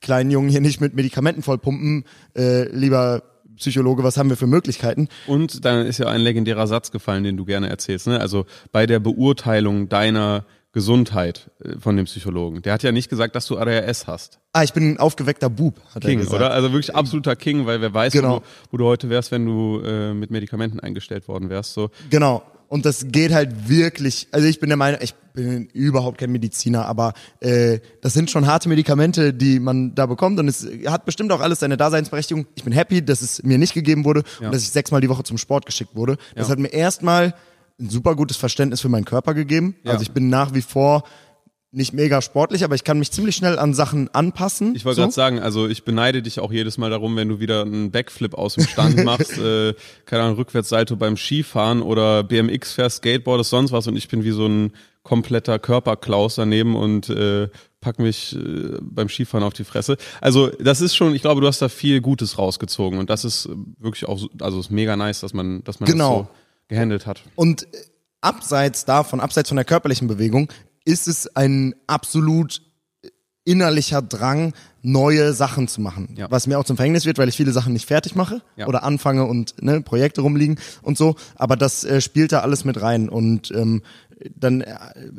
[0.01, 3.23] kleinen Jungen hier nicht mit Medikamenten vollpumpen, äh, lieber
[3.57, 5.09] Psychologe, was haben wir für Möglichkeiten?
[5.27, 8.07] Und dann ist ja ein legendärer Satz gefallen, den du gerne erzählst.
[8.07, 8.19] Ne?
[8.19, 12.61] Also bei der Beurteilung deiner Gesundheit äh, von dem Psychologen.
[12.61, 14.39] Der hat ja nicht gesagt, dass du ADHS hast.
[14.53, 16.35] Ah, ich bin ein aufgeweckter Bub, hat King, er gesagt.
[16.35, 16.51] oder?
[16.51, 18.35] Also wirklich absoluter King, weil wer weiß, genau.
[18.35, 21.73] wo, du, wo, du, heute wärst, wenn du äh, mit Medikamenten eingestellt worden wärst.
[21.73, 21.89] So.
[22.09, 22.43] Genau.
[22.69, 26.85] Und das geht halt wirklich, also ich bin der Meinung, ich bin überhaupt kein Mediziner,
[26.85, 31.31] aber äh, das sind schon harte Medikamente, die man da bekommt und es hat bestimmt
[31.31, 32.45] auch alles seine Daseinsberechtigung.
[32.53, 34.47] Ich bin happy, dass es mir nicht gegeben wurde ja.
[34.47, 36.17] und dass ich sechsmal die Woche zum Sport geschickt wurde.
[36.35, 36.51] Das ja.
[36.51, 37.33] hat mir erstmal
[37.79, 39.75] ein super gutes Verständnis für meinen Körper gegeben.
[39.83, 41.03] Also ich bin nach wie vor
[41.71, 44.73] nicht mega sportlich, aber ich kann mich ziemlich schnell an Sachen anpassen.
[44.75, 45.01] Ich wollte so.
[45.03, 48.33] gerade sagen, also ich beneide dich auch jedes Mal darum, wenn du wieder einen Backflip
[48.33, 53.71] aus dem Stand machst, äh, keine Ahnung, Rückwärtssalto beim Skifahren oder BMX fährst, Skateboardest, sonst
[53.71, 57.49] was und ich bin wie so ein kompletter Körperklaus daneben und äh,
[57.81, 59.97] pack mich äh, beim Skifahren auf die Fresse.
[60.21, 63.47] Also das ist schon, ich glaube, du hast da viel Gutes rausgezogen und das ist
[63.77, 66.17] wirklich auch, also ist mega nice, dass man, dass man genau.
[66.17, 66.33] das so
[66.67, 67.21] gehandelt hat.
[67.35, 67.67] Und
[68.21, 70.51] abseits davon, abseits von der körperlichen Bewegung,
[70.85, 72.61] ist es ein absolut
[73.49, 76.15] innerlicher Drang, neue Sachen zu machen.
[76.15, 76.29] Ja.
[76.29, 78.67] Was mir auch zum Verhängnis wird, weil ich viele Sachen nicht fertig mache ja.
[78.67, 81.15] oder anfange und ne, Projekte rumliegen und so.
[81.35, 83.09] Aber das äh, spielt da alles mit rein.
[83.09, 83.81] Und ähm,
[84.35, 84.75] dann äh,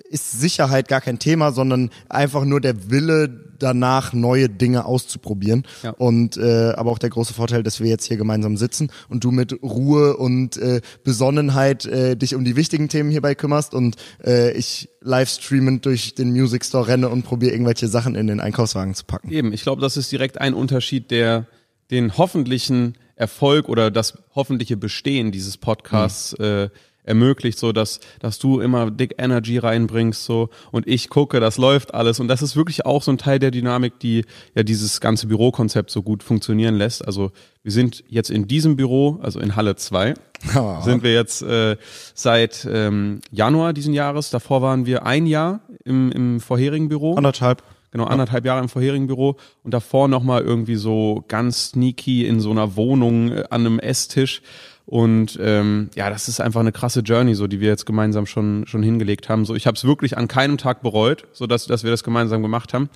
[0.09, 5.65] ist Sicherheit gar kein Thema, sondern einfach nur der Wille danach, neue Dinge auszuprobieren.
[5.83, 5.91] Ja.
[5.91, 9.31] Und äh, aber auch der große Vorteil, dass wir jetzt hier gemeinsam sitzen und du
[9.31, 14.53] mit Ruhe und äh, Besonnenheit äh, dich um die wichtigen Themen hierbei kümmerst und äh,
[14.53, 19.05] ich livestreamend durch den Music Store renne und probiere irgendwelche Sachen in den Einkaufswagen zu
[19.05, 19.31] packen.
[19.31, 21.47] Eben, ich glaube, das ist direkt ein Unterschied, der
[21.91, 26.45] den hoffentlichen Erfolg oder das hoffentliche Bestehen dieses Podcasts mhm.
[26.45, 26.69] äh,
[27.11, 31.93] ermöglicht, so dass, dass du immer dick Energy reinbringst, so und ich gucke, das läuft
[31.93, 32.21] alles.
[32.21, 35.91] Und das ist wirklich auch so ein Teil der Dynamik, die ja dieses ganze Bürokonzept
[35.91, 37.05] so gut funktionieren lässt.
[37.05, 40.15] Also wir sind jetzt in diesem Büro, also in Halle 2,
[40.57, 40.81] oh.
[40.83, 41.77] sind wir jetzt äh,
[42.15, 44.31] seit ähm, Januar diesen Jahres.
[44.31, 47.17] Davor waren wir ein Jahr im, im vorherigen Büro.
[47.17, 47.63] Anderthalb.
[47.93, 52.53] Genau, anderthalb Jahre im vorherigen Büro und davor nochmal irgendwie so ganz sneaky in so
[52.53, 54.43] einer Wohnung äh, an einem Esstisch.
[54.91, 58.67] Und ähm, ja, das ist einfach eine krasse Journey, so die wir jetzt gemeinsam schon
[58.67, 59.45] schon hingelegt haben.
[59.45, 62.43] So, ich habe es wirklich an keinem Tag bereut, so dass dass wir das gemeinsam
[62.43, 62.91] gemacht haben.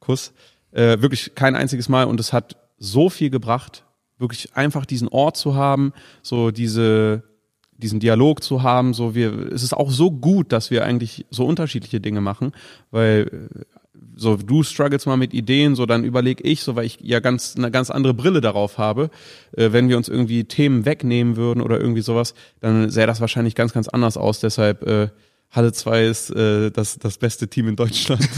[0.00, 0.32] Kuss,
[0.72, 2.04] äh, wirklich kein einziges Mal.
[2.04, 3.84] Und es hat so viel gebracht,
[4.16, 7.22] wirklich einfach diesen Ort zu haben, so diese
[7.76, 11.44] diesen Dialog zu haben, so wir, es ist auch so gut, dass wir eigentlich so
[11.44, 12.52] unterschiedliche Dinge machen,
[12.90, 13.50] weil
[14.14, 17.54] so du struggles mal mit Ideen, so dann überlege ich, so weil ich ja ganz
[17.56, 19.10] eine ganz andere Brille darauf habe,
[19.56, 23.54] äh, wenn wir uns irgendwie Themen wegnehmen würden oder irgendwie sowas, dann sähe das wahrscheinlich
[23.54, 24.40] ganz ganz anders aus.
[24.40, 25.08] Deshalb äh,
[25.50, 28.28] Halle 2 ist äh, das das beste Team in Deutschland.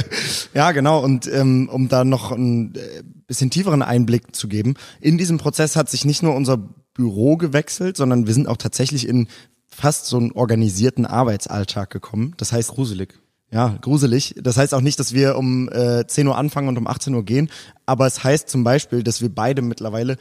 [0.54, 1.02] ja, genau.
[1.02, 5.76] Und ähm, um da noch ein äh, bisschen tieferen Einblick zu geben, in diesem Prozess
[5.76, 6.58] hat sich nicht nur unser
[6.94, 9.28] Büro gewechselt, sondern wir sind auch tatsächlich in
[9.68, 12.34] fast so einen organisierten Arbeitsalltag gekommen.
[12.36, 13.14] Das heißt gruselig.
[13.50, 14.34] Ja, gruselig.
[14.40, 17.24] Das heißt auch nicht, dass wir um äh, 10 Uhr anfangen und um 18 Uhr
[17.24, 17.50] gehen,
[17.86, 20.16] aber es heißt zum Beispiel, dass wir beide mittlerweile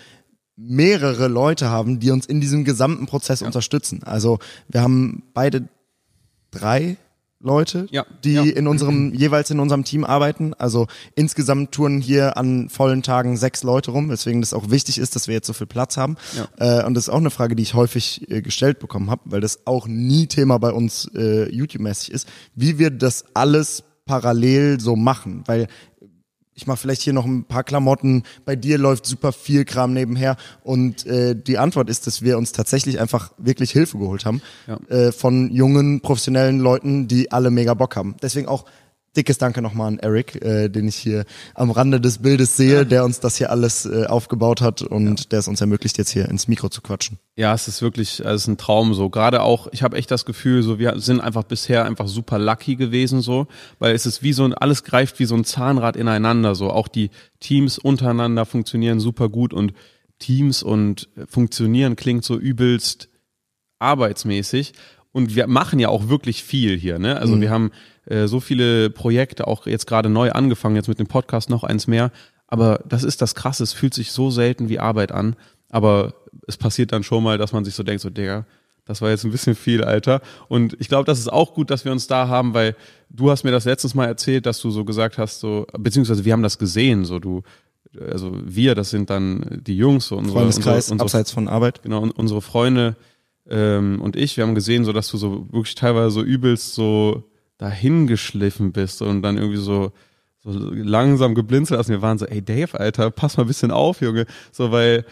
[0.56, 3.48] mehrere Leute haben, die uns in diesem gesamten Prozess ja.
[3.48, 4.02] unterstützen.
[4.04, 5.68] Also wir haben beide
[6.52, 6.98] drei
[7.40, 8.44] Leute, ja, die ja.
[8.44, 10.54] in unserem jeweils in unserem Team arbeiten.
[10.56, 15.16] Also insgesamt touren hier an vollen Tagen sechs Leute rum, weswegen das auch wichtig ist,
[15.16, 16.18] dass wir jetzt so viel Platz haben.
[16.36, 16.82] Ja.
[16.82, 19.42] Äh, und das ist auch eine Frage, die ich häufig äh, gestellt bekommen habe, weil
[19.42, 24.96] das auch nie Thema bei uns äh, YouTube-mäßig ist, wie wir das alles parallel so
[24.96, 25.68] machen, weil
[26.58, 30.36] ich mache vielleicht hier noch ein paar Klamotten, bei dir läuft super viel Kram nebenher
[30.64, 34.80] und äh, die Antwort ist, dass wir uns tatsächlich einfach wirklich Hilfe geholt haben ja.
[34.90, 38.16] äh, von jungen, professionellen Leuten, die alle mega Bock haben.
[38.24, 38.66] Deswegen auch
[39.18, 41.26] dickes Danke nochmal an Eric, äh, den ich hier
[41.56, 45.26] am Rande des Bildes sehe, der uns das hier alles äh, aufgebaut hat und ja.
[45.32, 47.18] der es uns ermöglicht, jetzt hier ins Mikro zu quatschen.
[47.36, 49.10] Ja, es ist wirklich, es ist ein Traum so.
[49.10, 52.76] Gerade auch, ich habe echt das Gefühl, so wir sind einfach bisher einfach super lucky
[52.76, 53.48] gewesen so,
[53.80, 56.70] weil es ist wie so ein, alles greift wie so ein Zahnrad ineinander so.
[56.70, 59.74] Auch die Teams untereinander funktionieren super gut und
[60.20, 63.10] Teams und funktionieren klingt so übelst
[63.80, 64.74] arbeitsmäßig.
[65.12, 67.18] Und wir machen ja auch wirklich viel hier, ne?
[67.18, 67.42] Also mhm.
[67.42, 67.72] wir haben
[68.08, 71.88] äh, so viele Projekte, auch jetzt gerade neu angefangen, jetzt mit dem Podcast noch eins
[71.88, 72.12] mehr.
[72.48, 75.36] Aber das ist das Krasse, es fühlt sich so selten wie Arbeit an.
[75.70, 76.14] Aber
[76.48, 78.46] es passiert dann schon mal, dass man sich so denkt, so, Digga,
[78.86, 80.22] das war jetzt ein bisschen viel, Alter.
[80.48, 82.76] Und ich glaube, das ist auch gut, dass wir uns da haben, weil
[83.10, 86.32] du hast mir das letztens mal erzählt, dass du so gesagt hast, so, beziehungsweise wir
[86.32, 87.44] haben das gesehen, so du,
[88.00, 91.84] also wir, das sind dann die Jungs, so unsere, Freundeskreis, unsere, abseits von Arbeit.
[91.84, 92.96] Genau, unsere Freunde
[93.50, 97.24] ähm, und ich, wir haben gesehen, so dass du so wirklich teilweise so übelst so
[97.58, 99.92] dahin geschliffen bist und dann irgendwie so,
[100.40, 101.90] so langsam geblinzelt hast.
[101.90, 104.26] Wir waren so, ey Dave, Alter, pass mal ein bisschen auf, Junge.
[104.52, 105.06] So, weil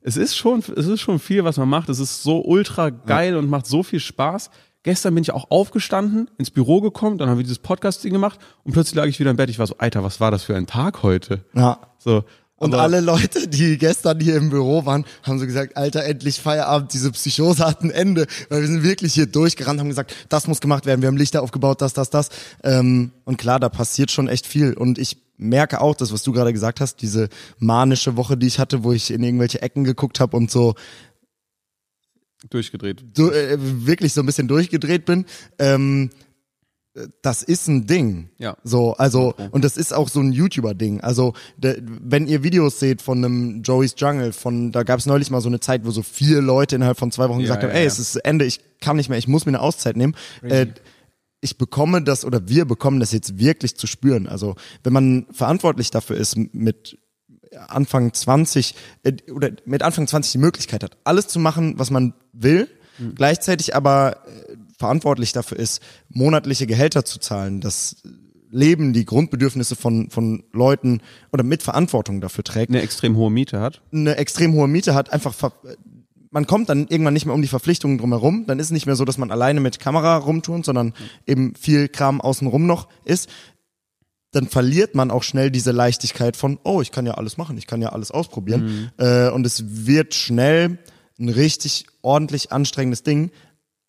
[0.00, 1.88] es ist schon, es ist schon viel, was man macht.
[1.88, 3.38] Es ist so ultra geil ja.
[3.38, 4.50] und macht so viel Spaß.
[4.84, 8.72] Gestern bin ich auch aufgestanden, ins Büro gekommen, dann haben wir dieses Podcast-Ding gemacht und
[8.72, 9.48] plötzlich lag ich wieder im Bett.
[9.48, 11.44] Ich war so, Alter, was war das für ein Tag heute?
[11.54, 11.78] Ja.
[11.98, 12.24] So,
[12.62, 16.92] und alle Leute, die gestern hier im Büro waren, haben so gesagt, Alter, endlich Feierabend,
[16.92, 18.26] diese Psychose hat ein Ende.
[18.48, 21.42] Weil wir sind wirklich hier durchgerannt, haben gesagt, das muss gemacht werden, wir haben Lichter
[21.42, 22.28] aufgebaut, das, das, das.
[22.62, 24.74] Ähm, und klar, da passiert schon echt viel.
[24.74, 28.58] Und ich merke auch, das, was du gerade gesagt hast, diese manische Woche, die ich
[28.58, 30.74] hatte, wo ich in irgendwelche Ecken geguckt habe und so
[32.48, 33.04] durchgedreht.
[33.16, 35.26] So, äh, wirklich so ein bisschen durchgedreht bin.
[35.58, 36.10] Ähm,
[37.22, 38.28] das ist ein Ding.
[38.38, 38.56] Ja.
[38.64, 41.00] So, also, und das ist auch so ein YouTuber-Ding.
[41.00, 45.30] Also, de, wenn ihr Videos seht von einem Joey's Jungle, von, da gab es neulich
[45.30, 47.68] mal so eine Zeit, wo so vier Leute innerhalb von zwei Wochen ja, gesagt ja,
[47.68, 47.88] haben, ey, ja.
[47.88, 50.14] es ist Ende, ich kann nicht mehr, ich muss mir eine Auszeit nehmen.
[50.42, 50.66] Äh,
[51.40, 54.28] ich bekomme das oder wir bekommen das jetzt wirklich zu spüren.
[54.28, 56.98] Also, wenn man verantwortlich dafür ist, mit
[57.68, 62.14] Anfang 20 äh, oder mit Anfang 20 die Möglichkeit hat, alles zu machen, was man
[62.32, 63.14] will, mhm.
[63.14, 64.51] gleichzeitig aber äh,
[64.82, 68.02] verantwortlich dafür ist, monatliche Gehälter zu zahlen, das
[68.50, 71.00] Leben, die Grundbedürfnisse von, von Leuten
[71.32, 72.70] oder mit Verantwortung dafür trägt.
[72.70, 73.80] Eine extrem hohe Miete hat.
[73.92, 75.34] Eine extrem hohe Miete hat, einfach
[76.32, 78.46] man kommt dann irgendwann nicht mehr um die Verpflichtungen drumherum.
[78.46, 80.94] Dann ist es nicht mehr so, dass man alleine mit Kamera rumtun, sondern
[81.26, 83.28] eben viel Kram außenrum noch ist.
[84.32, 87.66] Dann verliert man auch schnell diese Leichtigkeit von, oh, ich kann ja alles machen, ich
[87.66, 88.90] kann ja alles ausprobieren.
[88.98, 89.04] Mhm.
[89.04, 90.78] Äh, und es wird schnell
[91.20, 93.30] ein richtig ordentlich anstrengendes Ding,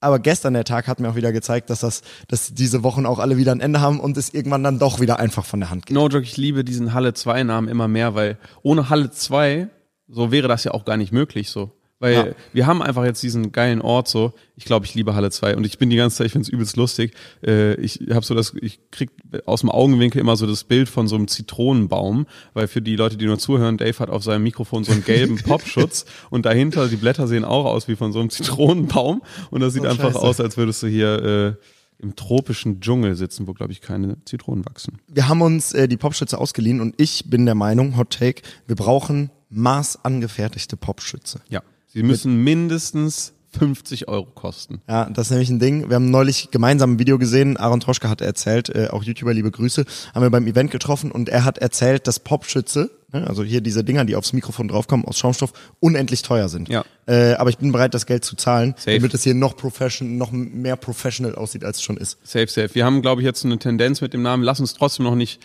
[0.04, 3.20] aber gestern der Tag hat mir auch wieder gezeigt, dass das, dass diese Wochen auch
[3.20, 5.86] alle wieder ein Ende haben und es irgendwann dann doch wieder einfach von der Hand
[5.86, 5.96] geht.
[5.96, 9.70] No joke, ich liebe diesen Halle 2 Namen immer mehr, weil ohne Halle 2,
[10.08, 11.72] so wäre das ja auch gar nicht möglich so.
[12.00, 12.26] Weil ja.
[12.52, 14.34] wir haben einfach jetzt diesen geilen Ort so.
[14.58, 16.50] Ich glaube, ich liebe Halle 2 und ich bin die ganze Zeit, ich finde es
[16.50, 17.14] übelst lustig.
[17.46, 19.10] Äh, ich habe so das, ich krieg
[19.46, 23.16] aus dem Augenwinkel immer so das Bild von so einem Zitronenbaum, weil für die Leute,
[23.16, 26.98] die nur zuhören, Dave hat auf seinem Mikrofon so einen gelben Popschutz und dahinter, die
[26.98, 30.42] Blätter sehen auch aus wie von so einem Zitronenbaum und das sieht oh, einfach aus,
[30.42, 35.00] als würdest du hier äh, im tropischen Dschungel sitzen, wo, glaube ich, keine Zitronen wachsen.
[35.08, 38.76] Wir haben uns äh, die Popschütze ausgeliehen und ich bin der Meinung, Hot Take, wir
[38.76, 41.42] brauchen maßangefertigte Popschütze.
[41.50, 41.62] Ja.
[41.94, 44.82] Sie müssen mindestens 50 Euro kosten.
[44.90, 45.90] Ja, das ist nämlich ein Ding.
[45.90, 47.56] Wir haben neulich gemeinsam ein Video gesehen.
[47.56, 51.30] Aaron Troschka hat erzählt, äh, auch YouTuber, liebe Grüße, haben wir beim Event getroffen und
[51.30, 55.20] er hat erzählt, dass Popschütze, ne, also hier diese Dinger, die aufs Mikrofon draufkommen, aus
[55.20, 56.68] Schaumstoff, unendlich teuer sind.
[56.68, 56.84] Ja.
[57.06, 58.98] Äh, aber ich bin bereit, das Geld zu zahlen, safe.
[58.98, 62.18] damit es hier noch professional, noch mehr professional aussieht, als es schon ist.
[62.24, 62.74] Safe, safe.
[62.74, 64.42] Wir haben, glaube ich, jetzt eine Tendenz mit dem Namen.
[64.42, 65.40] Lass uns trotzdem noch nicht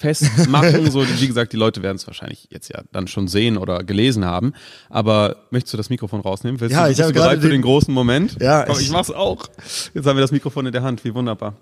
[0.00, 0.90] festmachen.
[0.90, 4.24] so, wie gesagt, die Leute werden es wahrscheinlich jetzt ja dann schon sehen oder gelesen
[4.24, 4.54] haben.
[4.88, 6.58] Aber möchtest du das Mikrofon rausnehmen?
[6.60, 8.36] Willst ja, du, ich habe bereit für den großen Moment?
[8.40, 9.46] Ja, Komm, ich, ich mach's auch.
[9.94, 11.04] Jetzt haben wir das Mikrofon in der Hand.
[11.04, 11.54] Wie wunderbar.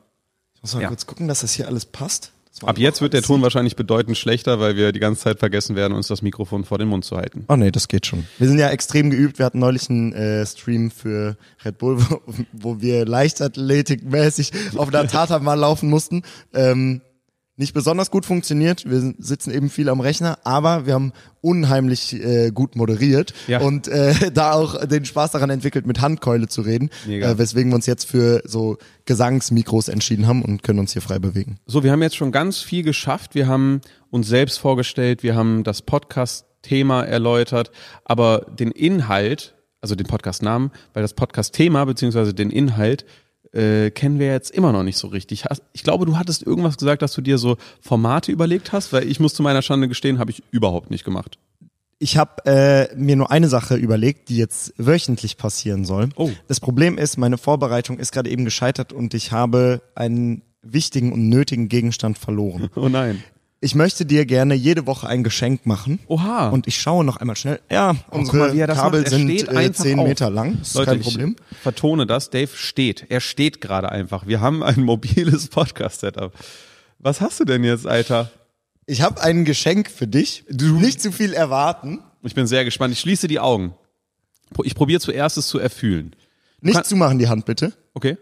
[0.55, 0.89] Ich muss mal ja.
[0.89, 2.33] kurz gucken, dass das hier alles passt.
[2.63, 5.93] Ab jetzt wird der Ton wahrscheinlich bedeutend schlechter, weil wir die ganze Zeit vergessen werden,
[5.93, 7.45] uns das Mikrofon vor den Mund zu halten.
[7.49, 8.27] Oh nee, das geht schon.
[8.39, 9.39] Wir sind ja extrem geübt.
[9.39, 12.21] Wir hatten neulich einen äh, Stream für Red Bull, wo,
[12.53, 16.23] wo wir leichtathletikmäßig auf der Tata mal laufen mussten.
[16.53, 17.01] Ähm,
[17.59, 18.89] nicht besonders gut funktioniert.
[18.89, 23.61] Wir sitzen eben viel am Rechner, aber wir haben unheimlich äh, gut moderiert ja.
[23.61, 27.75] und äh, da auch den Spaß daran entwickelt, mit Handkeule zu reden, äh, weswegen wir
[27.77, 31.59] uns jetzt für so Gesangsmikros entschieden haben und können uns hier frei bewegen.
[31.67, 33.35] So, wir haben jetzt schon ganz viel geschafft.
[33.35, 37.73] Wir haben uns selbst vorgestellt, wir haben das Podcast-Thema erläutert,
[38.05, 43.05] aber den Inhalt, also den Podcast-Namen, weil das Podcast-Thema beziehungsweise den Inhalt
[43.53, 45.45] äh, kennen wir jetzt immer noch nicht so richtig.
[45.73, 49.21] Ich glaube, du hattest irgendwas gesagt, dass du dir so Formate überlegt hast, weil ich
[49.21, 51.39] muss zu meiner Schande gestehen, habe ich überhaupt nicht gemacht.
[52.01, 56.11] Ich habe äh, mir nur eine Sache überlegt, die jetzt wöchentlich passieren soll.
[56.15, 56.31] Oh.
[56.47, 61.29] Das Problem ist, meine Vorbereitung ist gerade eben gescheitert und ich habe einen wichtigen und
[61.29, 62.71] nötigen Gegenstand verloren.
[62.77, 63.23] Oh nein.
[63.61, 65.99] Ich möchte dir gerne jede Woche ein Geschenk machen.
[66.07, 66.49] Oha.
[66.51, 67.61] Und ich schaue noch einmal schnell.
[67.69, 70.59] Ja, unsere mal, Kabel sind äh, zehn Meter lang.
[70.61, 71.37] Das ist Leute, kein Problem.
[71.51, 72.31] Ich vertone das.
[72.31, 73.07] Dave steht.
[73.09, 74.29] Er steht gerade einfach.
[74.29, 76.33] Wir haben ein mobiles Podcast-Setup.
[77.01, 78.31] Was hast du denn jetzt, Alter?
[78.87, 80.45] Ich habe ein Geschenk für dich.
[80.49, 82.01] Du nicht zu viel erwarten.
[82.23, 82.93] Ich bin sehr gespannt.
[82.93, 83.75] Ich schließe die Augen.
[84.63, 86.15] Ich probiere zuerst es zu erfühlen.
[86.61, 87.73] Nicht Kann zumachen die Hand bitte.
[87.95, 88.17] Okay.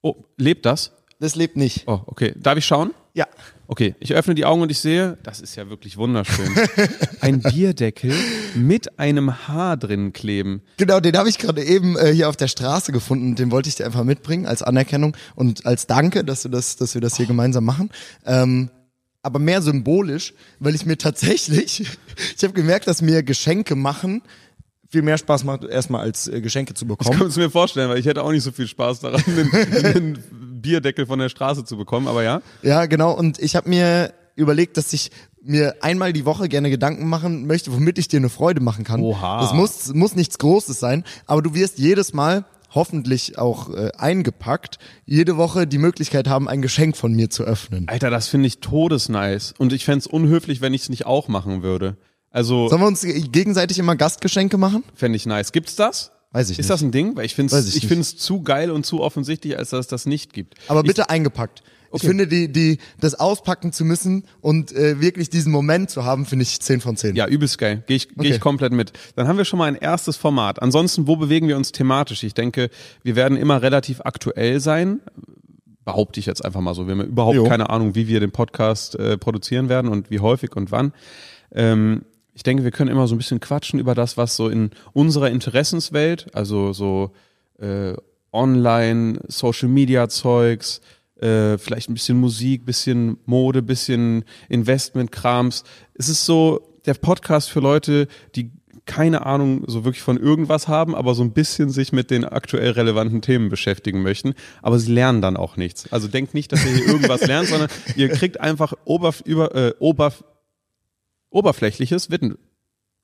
[0.00, 0.92] Oh, lebt das?
[1.18, 1.84] Das lebt nicht.
[1.86, 2.34] Oh, okay.
[2.36, 2.92] Darf ich schauen?
[3.14, 3.26] Ja.
[3.68, 6.48] Okay, ich öffne die Augen und ich sehe, das ist ja wirklich wunderschön.
[7.20, 8.12] Ein Bierdeckel
[8.54, 10.62] mit einem Haar drin kleben.
[10.76, 13.34] Genau, den habe ich gerade eben äh, hier auf der Straße gefunden.
[13.34, 16.94] Den wollte ich dir einfach mitbringen als Anerkennung und als Danke, dass du das, dass
[16.94, 17.28] wir das hier oh.
[17.28, 17.90] gemeinsam machen.
[18.24, 18.70] Ähm,
[19.22, 21.80] aber mehr symbolisch, weil ich mir tatsächlich,
[22.36, 24.22] ich habe gemerkt, dass mir Geschenke machen
[24.88, 27.12] viel mehr Spaß macht erstmal als äh, Geschenke zu bekommen.
[27.12, 29.84] Ich kann es mir vorstellen, weil ich hätte auch nicht so viel Spaß daran, einen,
[29.84, 32.42] einen Bierdeckel von der Straße zu bekommen, aber ja.
[32.62, 33.12] Ja, genau.
[33.12, 35.10] Und ich habe mir überlegt, dass ich
[35.42, 39.00] mir einmal die Woche gerne Gedanken machen möchte, womit ich dir eine Freude machen kann.
[39.00, 39.40] Oha.
[39.40, 42.44] Das muss, muss nichts Großes sein, aber du wirst jedes Mal
[42.76, 47.88] hoffentlich auch äh, eingepackt, jede Woche die Möglichkeit haben, ein Geschenk von mir zu öffnen.
[47.88, 49.54] Alter, das finde ich todesnice.
[49.56, 51.96] Und ich fände es unhöflich, wenn ich es nicht auch machen würde.
[52.36, 52.68] Also.
[52.68, 54.84] Sollen wir uns gegenseitig immer Gastgeschenke machen?
[54.94, 55.52] Fände ich nice.
[55.52, 56.12] Gibt's das?
[56.32, 56.70] Weiß ich Ist nicht.
[56.70, 57.16] das ein Ding?
[57.16, 60.04] Weil ich finde es ich find's zu geil und zu offensichtlich, als dass es das
[60.04, 60.54] nicht gibt.
[60.68, 61.62] Aber bitte ich, eingepackt.
[61.88, 61.96] Okay.
[61.96, 66.26] Ich finde, die, die, das auspacken zu müssen und äh, wirklich diesen Moment zu haben,
[66.26, 67.16] finde ich 10 von 10.
[67.16, 67.82] Ja, übelst geil.
[67.86, 68.28] Gehe ich, okay.
[68.28, 68.92] geh ich komplett mit.
[69.14, 70.60] Dann haben wir schon mal ein erstes Format.
[70.60, 72.22] Ansonsten, wo bewegen wir uns thematisch?
[72.22, 72.68] Ich denke,
[73.02, 75.00] wir werden immer relativ aktuell sein.
[75.86, 76.86] Behaupte ich jetzt einfach mal so.
[76.86, 77.44] Wir haben überhaupt jo.
[77.44, 80.92] keine Ahnung, wie wir den Podcast äh, produzieren werden und wie häufig und wann.
[81.54, 82.02] Ähm,
[82.36, 85.30] ich denke, wir können immer so ein bisschen quatschen über das, was so in unserer
[85.30, 87.12] Interessenswelt, also so
[87.58, 87.94] äh,
[88.30, 90.82] Online, Social Media Zeugs,
[91.18, 95.64] äh, vielleicht ein bisschen Musik, bisschen Mode, bisschen Investment-Krams.
[95.94, 98.50] Es ist so der Podcast für Leute, die
[98.84, 102.72] keine Ahnung so wirklich von irgendwas haben, aber so ein bisschen sich mit den aktuell
[102.72, 104.34] relevanten Themen beschäftigen möchten.
[104.60, 105.90] Aber sie lernen dann auch nichts.
[105.90, 109.72] Also denkt nicht, dass ihr hier irgendwas lernt, sondern ihr kriegt einfach oberf über, äh,
[109.78, 110.22] oberf
[111.36, 112.38] oberflächliches Wissen.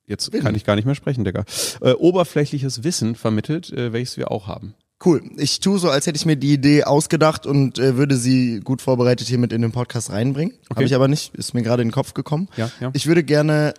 [0.05, 1.45] Jetzt kann ich gar nicht mehr sprechen, Digga.
[1.81, 4.73] Äh, oberflächliches Wissen vermittelt, äh, welches wir auch haben.
[5.03, 5.21] Cool.
[5.37, 8.81] Ich tue so, als hätte ich mir die Idee ausgedacht und äh, würde sie gut
[8.81, 10.53] vorbereitet hier mit in den Podcast reinbringen.
[10.53, 10.75] Okay.
[10.75, 12.49] Habe ich aber nicht, ist mir gerade in den Kopf gekommen.
[12.57, 12.91] Ja, ja.
[12.93, 13.73] Ich würde gerne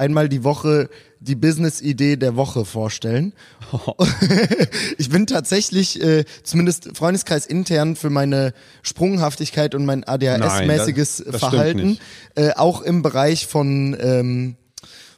[0.00, 0.88] einmal die Woche
[1.20, 3.34] die Business-Idee der Woche vorstellen.
[3.72, 3.94] Oh.
[4.98, 11.98] ich bin tatsächlich, äh, zumindest Freundeskreis intern, für meine Sprunghaftigkeit und mein ADHS-mäßiges Verhalten,
[12.34, 14.56] äh, auch im Bereich von ähm,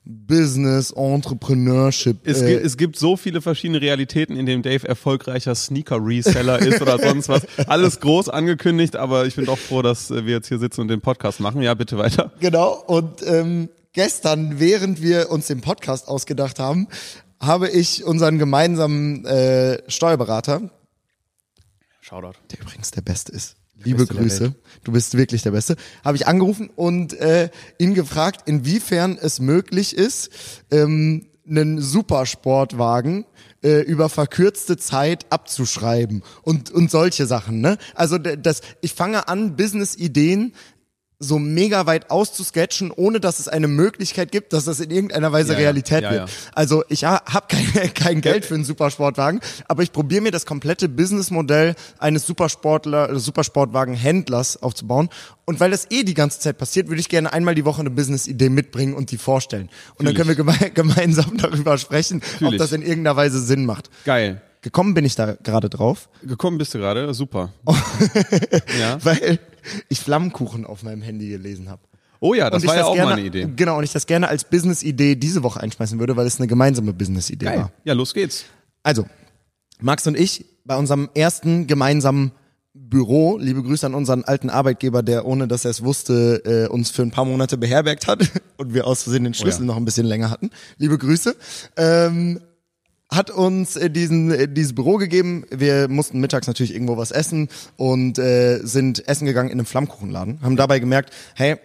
[0.04, 2.18] Business, Entrepreneurship.
[2.24, 6.82] Es, äh, gibt, es gibt so viele verschiedene Realitäten, in denen Dave erfolgreicher Sneaker-Reseller ist
[6.82, 7.46] oder sonst was.
[7.68, 11.00] Alles groß angekündigt, aber ich bin doch froh, dass wir jetzt hier sitzen und den
[11.00, 11.62] Podcast machen.
[11.62, 12.32] Ja, bitte weiter.
[12.40, 16.88] Genau, und ähm, gestern, während wir uns den Podcast ausgedacht haben,
[17.40, 20.70] habe ich unseren gemeinsamen äh, Steuerberater,
[22.00, 22.38] Shoutout.
[22.50, 24.54] der übrigens der Beste ist, Liebe Grüße.
[24.84, 25.76] Du bist wirklich der Beste.
[26.04, 30.30] Habe ich angerufen und äh, ihn gefragt, inwiefern es möglich ist,
[30.70, 33.24] ähm, einen Supersportwagen
[33.62, 37.60] äh, über verkürzte Zeit abzuschreiben und und solche Sachen.
[37.60, 37.78] Ne?
[37.94, 40.54] Also das, ich fange an, Business-Ideen
[41.22, 45.52] so mega weit auszusketchen, ohne dass es eine Möglichkeit gibt, dass das in irgendeiner Weise
[45.52, 46.30] ja, Realität ja, ja, wird.
[46.54, 50.88] Also ich habe kein, kein Geld für einen Supersportwagen, aber ich probiere mir das komplette
[50.88, 55.08] Businessmodell eines Supersportler, Supersportwagenhändlers aufzubauen.
[55.44, 57.90] Und weil das eh die ganze Zeit passiert, würde ich gerne einmal die Woche eine
[57.90, 59.68] Business-Idee mitbringen und die vorstellen.
[59.96, 63.40] Und Fühl dann können wir geme gemeinsam darüber sprechen, Fühl ob das in irgendeiner Weise
[63.40, 63.90] Sinn macht.
[64.04, 64.42] Geil.
[64.62, 66.08] Gekommen bin ich da gerade drauf.
[66.22, 67.52] Gekommen bist du gerade, super.
[68.78, 69.04] ja.
[69.04, 69.40] Weil
[69.88, 71.82] ich Flammkuchen auf meinem Handy gelesen habe.
[72.20, 73.48] Oh ja, das war ja auch gerne, mal eine Idee.
[73.56, 76.92] Genau, und ich das gerne als Business-Idee diese Woche einschmeißen würde, weil es eine gemeinsame
[76.92, 77.72] Business-Idee war.
[77.84, 78.44] Ja, los geht's.
[78.84, 79.06] Also,
[79.80, 82.30] Max und ich bei unserem ersten gemeinsamen
[82.74, 86.90] Büro, liebe Grüße an unseren alten Arbeitgeber, der ohne dass er es wusste, äh, uns
[86.90, 89.66] für ein paar Monate beherbergt hat und wir aus Versehen den Schlüssel oh ja.
[89.66, 90.50] noch ein bisschen länger hatten.
[90.78, 91.36] Liebe Grüße.
[91.76, 92.40] Ähm,
[93.12, 95.44] hat uns äh, diesen äh, dieses Büro gegeben.
[95.50, 100.40] Wir mussten mittags natürlich irgendwo was essen und äh, sind essen gegangen in einem Flammkuchenladen.
[100.42, 101.56] Haben dabei gemerkt, hey,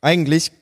[0.00, 0.52] eigentlich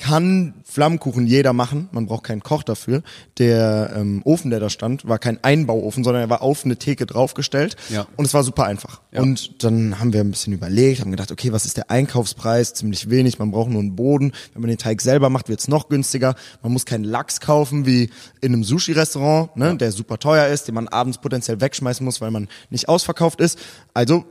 [0.00, 1.90] kann Flammkuchen jeder machen.
[1.92, 3.02] Man braucht keinen Koch dafür.
[3.38, 7.04] Der ähm, Ofen, der da stand, war kein Einbauofen, sondern er war auf eine Theke
[7.04, 7.76] draufgestellt.
[7.90, 8.06] Ja.
[8.16, 9.02] Und es war super einfach.
[9.12, 9.20] Ja.
[9.20, 12.72] Und dann haben wir ein bisschen überlegt, haben gedacht, okay, was ist der Einkaufspreis?
[12.72, 13.38] Ziemlich wenig.
[13.38, 14.32] Man braucht nur einen Boden.
[14.54, 16.34] Wenn man den Teig selber macht, wird's noch günstiger.
[16.62, 18.08] Man muss keinen Lachs kaufen wie
[18.40, 19.74] in einem Sushi-Restaurant, ne, ja.
[19.74, 23.58] der super teuer ist, den man abends potenziell wegschmeißen muss, weil man nicht ausverkauft ist.
[23.92, 24.24] Also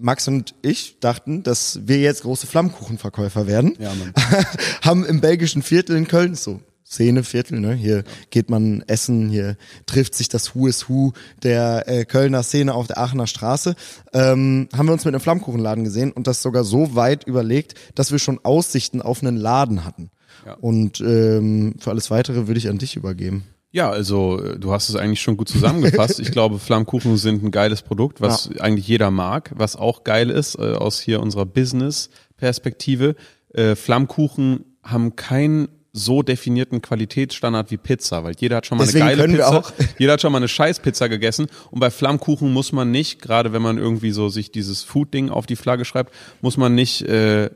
[0.00, 3.74] Max und ich dachten, dass wir jetzt große Flammkuchenverkäufer werden.
[3.78, 4.12] Ja, Mann.
[4.82, 7.74] haben im belgischen Viertel in Köln, so Szeneviertel, ne?
[7.74, 12.74] Hier geht man essen, hier trifft sich das Who is Who der äh, Kölner Szene
[12.74, 13.74] auf der Aachener Straße.
[14.14, 18.10] Ähm, haben wir uns mit einem Flammkuchenladen gesehen und das sogar so weit überlegt, dass
[18.10, 20.10] wir schon Aussichten auf einen Laden hatten.
[20.46, 20.54] Ja.
[20.54, 23.44] Und ähm, für alles weitere würde ich an dich übergeben.
[23.70, 26.20] Ja, also äh, du hast es eigentlich schon gut zusammengefasst.
[26.20, 28.62] ich glaube, Flammkuchen sind ein geiles Produkt, was ja.
[28.62, 29.52] eigentlich jeder mag.
[29.54, 33.14] Was auch geil ist äh, aus hier unserer Business-Perspektive.
[33.52, 39.06] Äh, Flammkuchen haben keinen so definierten Qualitätsstandard wie Pizza, weil jeder hat schon mal Deswegen
[39.06, 39.64] eine geile Pizza,
[39.98, 43.62] jeder hat schon mal eine Scheißpizza gegessen und bei Flammkuchen muss man nicht, gerade wenn
[43.62, 47.50] man irgendwie so sich dieses Food-Ding auf die Flagge schreibt, muss man nicht äh,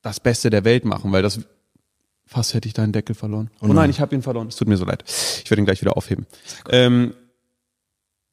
[0.00, 1.40] das Beste der Welt machen, weil das
[2.26, 3.50] Fast hätte ich deinen Deckel verloren.
[3.60, 4.48] Oh, oh nein, ich habe ihn verloren.
[4.48, 5.04] Es tut mir so leid.
[5.06, 6.26] Ich werde ihn gleich wieder aufheben.
[6.68, 7.14] Ähm,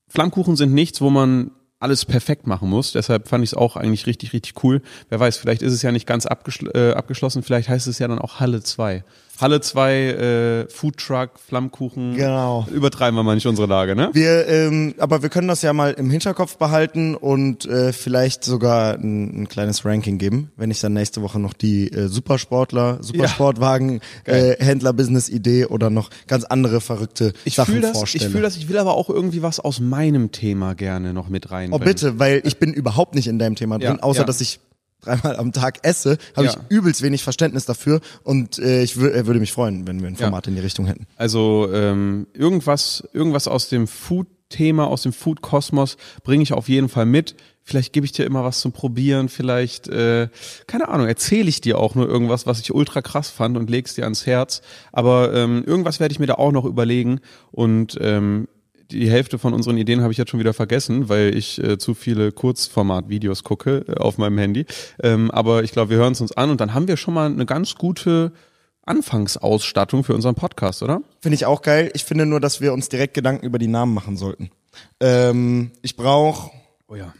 [0.07, 2.93] Flammkuchen sind nichts, wo man alles perfekt machen muss.
[2.93, 4.81] Deshalb fand ich es auch eigentlich richtig, richtig cool.
[5.09, 7.43] Wer weiß, vielleicht ist es ja nicht ganz abgeschl äh, abgeschlossen.
[7.43, 9.03] Vielleicht heißt es ja dann auch Halle 2.
[9.39, 12.15] Halle 2, äh, Foodtruck, Flammkuchen.
[12.15, 12.67] Genau.
[12.71, 14.09] Übertreiben wir mal nicht unsere Lage, ne?
[14.13, 18.93] Wir, ähm, aber wir können das ja mal im Hinterkopf behalten und äh, vielleicht sogar
[18.93, 24.01] ein, ein kleines Ranking geben, wenn ich dann nächste Woche noch die äh, Supersportler, Supersportwagen,
[24.27, 24.33] ja.
[24.33, 28.25] äh, Händler-Business-Idee oder noch ganz andere verrückte ich Sachen das, vorstelle.
[28.25, 31.49] Ich fühle das, ich will aber auch irgendwie was aus meinem Thema gerne noch mit
[31.49, 31.73] rein.
[31.73, 34.25] Oh bitte, weil ich bin überhaupt nicht in deinem Thema drin, ja, außer ja.
[34.25, 34.59] dass ich
[35.03, 36.53] dreimal am Tag esse, habe ja.
[36.53, 40.45] ich übelst wenig Verständnis dafür und äh, ich würde mich freuen, wenn wir ein Format
[40.45, 40.49] ja.
[40.49, 41.07] in die Richtung hätten.
[41.17, 47.05] Also ähm, irgendwas, irgendwas aus dem Food-Thema, aus dem Food-Kosmos bringe ich auf jeden Fall
[47.05, 47.35] mit.
[47.65, 50.27] Vielleicht gebe ich dir immer was zum Probieren, vielleicht, äh,
[50.67, 53.95] keine Ahnung, erzähle ich dir auch nur irgendwas, was ich ultra krass fand und leg's
[53.95, 54.61] dir ans Herz.
[54.91, 58.49] Aber ähm, irgendwas werde ich mir da auch noch überlegen und ähm,
[58.93, 61.93] die Hälfte von unseren Ideen habe ich jetzt schon wieder vergessen, weil ich äh, zu
[61.93, 64.65] viele Kurzformat-Videos gucke äh, auf meinem Handy.
[65.01, 67.25] Ähm, aber ich glaube, wir hören es uns an und dann haben wir schon mal
[67.25, 68.31] eine ganz gute
[68.85, 71.01] Anfangsausstattung für unseren Podcast, oder?
[71.21, 71.91] Finde ich auch geil.
[71.93, 74.51] Ich finde nur, dass wir uns direkt Gedanken über die Namen machen sollten.
[74.99, 76.51] Ähm, ich brauche.
[76.87, 77.13] Oh ja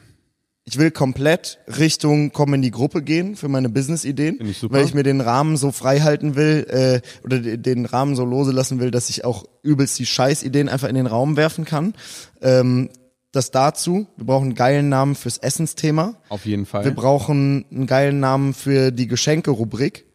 [0.66, 4.40] ich will komplett Richtung kommen in die Gruppe gehen für meine Business-Ideen,
[4.70, 8.52] weil ich mir den Rahmen so frei halten will äh, oder den Rahmen so lose
[8.52, 11.94] lassen will, dass ich auch übelst die Scheiß-Ideen einfach in den Raum werfen kann.
[12.42, 12.90] Ähm,
[13.34, 14.08] das dazu.
[14.16, 16.16] Wir brauchen einen geilen Namen fürs Essensthema.
[16.30, 16.86] Auf jeden Fall.
[16.86, 20.06] Wir brauchen einen geilen Namen für die Geschenke-Rubrik.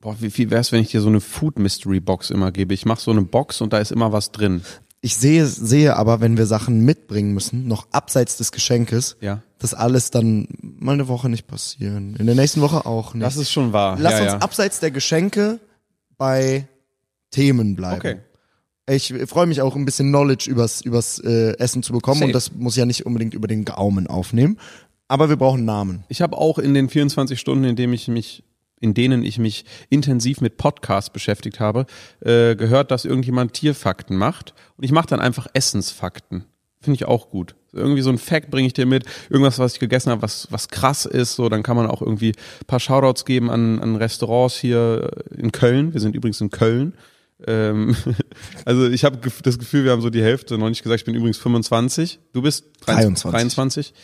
[0.00, 2.74] Boah, wie viel wär's, wenn ich dir so eine Food Mystery Box immer gebe?
[2.74, 4.62] Ich mache so eine Box und da ist immer was drin.
[5.04, 9.42] Ich sehe, sehe aber, wenn wir Sachen mitbringen müssen, noch abseits des Geschenkes, ja.
[9.58, 12.16] das alles dann mal eine Woche nicht passieren.
[12.16, 13.22] In der nächsten Woche auch nicht.
[13.22, 13.98] Das ist schon wahr.
[14.00, 14.38] Lass ja, uns ja.
[14.38, 15.60] abseits der Geschenke
[16.16, 16.66] bei
[17.30, 17.96] Themen bleiben.
[17.96, 18.16] Okay.
[18.88, 22.28] Ich freue mich auch ein bisschen Knowledge übers, übers äh, Essen zu bekommen Safe.
[22.28, 24.58] und das muss ja nicht unbedingt über den Gaumen aufnehmen.
[25.06, 26.04] Aber wir brauchen Namen.
[26.08, 28.42] Ich habe auch in den 24 Stunden, in denen ich mich
[28.84, 31.86] in denen ich mich intensiv mit Podcasts beschäftigt habe,
[32.20, 34.52] äh, gehört, dass irgendjemand Tierfakten macht.
[34.76, 36.44] Und ich mache dann einfach Essensfakten.
[36.82, 37.54] Finde ich auch gut.
[37.72, 40.68] Irgendwie so ein Fact bringe ich dir mit, irgendwas, was ich gegessen habe, was, was
[40.68, 44.58] krass ist, so, dann kann man auch irgendwie ein paar Shoutouts geben an, an Restaurants
[44.58, 45.94] hier in Köln.
[45.94, 46.92] Wir sind übrigens in Köln.
[47.46, 47.96] Ähm,
[48.64, 51.00] also ich habe das Gefühl, wir haben so die Hälfte noch nicht gesagt.
[51.00, 52.20] Ich bin übrigens 25.
[52.32, 53.30] Du bist 23.
[53.30, 53.94] 23.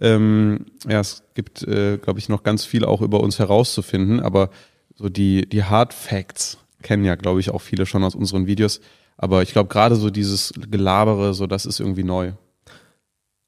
[0.00, 4.50] Ähm, ja, es gibt, äh, glaube ich, noch ganz viel auch über uns herauszufinden, aber
[4.94, 8.80] so die, die Hard Facts kennen ja, glaube ich, auch viele schon aus unseren Videos.
[9.16, 12.32] Aber ich glaube, gerade so dieses Gelabere, so das ist irgendwie neu.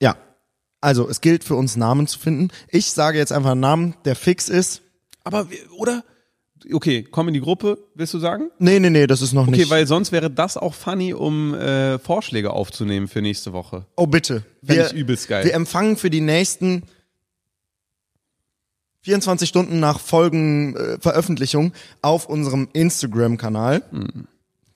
[0.01, 0.17] Ja.
[0.81, 2.49] Also, es gilt für uns Namen zu finden.
[2.69, 4.83] Ich sage jetzt einfach einen Namen, der fix ist.
[5.25, 6.05] Aber, oder?
[6.73, 8.51] Okay, komm in die Gruppe, willst du sagen?
[8.59, 9.61] Nee, nee, nee, das ist noch okay, nicht.
[9.63, 13.87] Okay, weil sonst wäre das auch funny, um äh, Vorschläge aufzunehmen für nächste Woche.
[13.97, 14.45] Oh, bitte.
[14.65, 15.45] Fände ich übelst geil.
[15.45, 16.83] Wir empfangen für die nächsten
[19.03, 23.83] 24 Stunden nach Folgenveröffentlichung äh, auf unserem Instagram-Kanal.
[23.91, 24.27] Hm.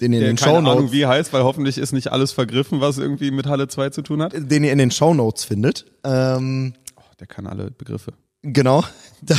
[0.00, 2.80] Den ihr in den keine Shownotes, Ahnung, wie heißt, weil hoffentlich ist nicht alles vergriffen,
[2.80, 4.32] was irgendwie mit Halle 2 zu tun hat.
[4.34, 5.84] Den ihr in den Shownotes findet.
[6.04, 8.12] Ähm, oh, der kann alle Begriffe.
[8.42, 8.84] Genau,
[9.22, 9.36] da,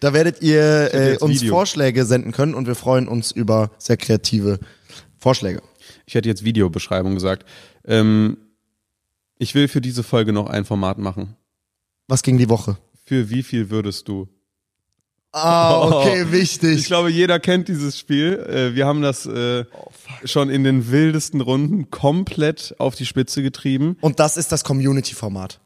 [0.00, 1.54] da werdet ihr äh, uns Video.
[1.54, 4.58] Vorschläge senden können und wir freuen uns über sehr kreative
[5.18, 5.62] Vorschläge.
[6.06, 7.44] Ich hätte jetzt Videobeschreibung gesagt.
[7.84, 8.38] Ähm,
[9.38, 11.36] ich will für diese Folge noch ein Format machen.
[12.08, 12.78] Was ging die Woche?
[13.04, 14.28] Für wie viel würdest du?
[15.32, 16.32] Ah, okay, oh.
[16.32, 16.78] wichtig.
[16.78, 18.38] Ich glaube, jeder kennt dieses Spiel.
[18.38, 19.90] Äh, wir haben das äh, oh,
[20.24, 23.96] schon in den wildesten Runden komplett auf die Spitze getrieben.
[24.00, 25.60] Und das ist das Community-Format.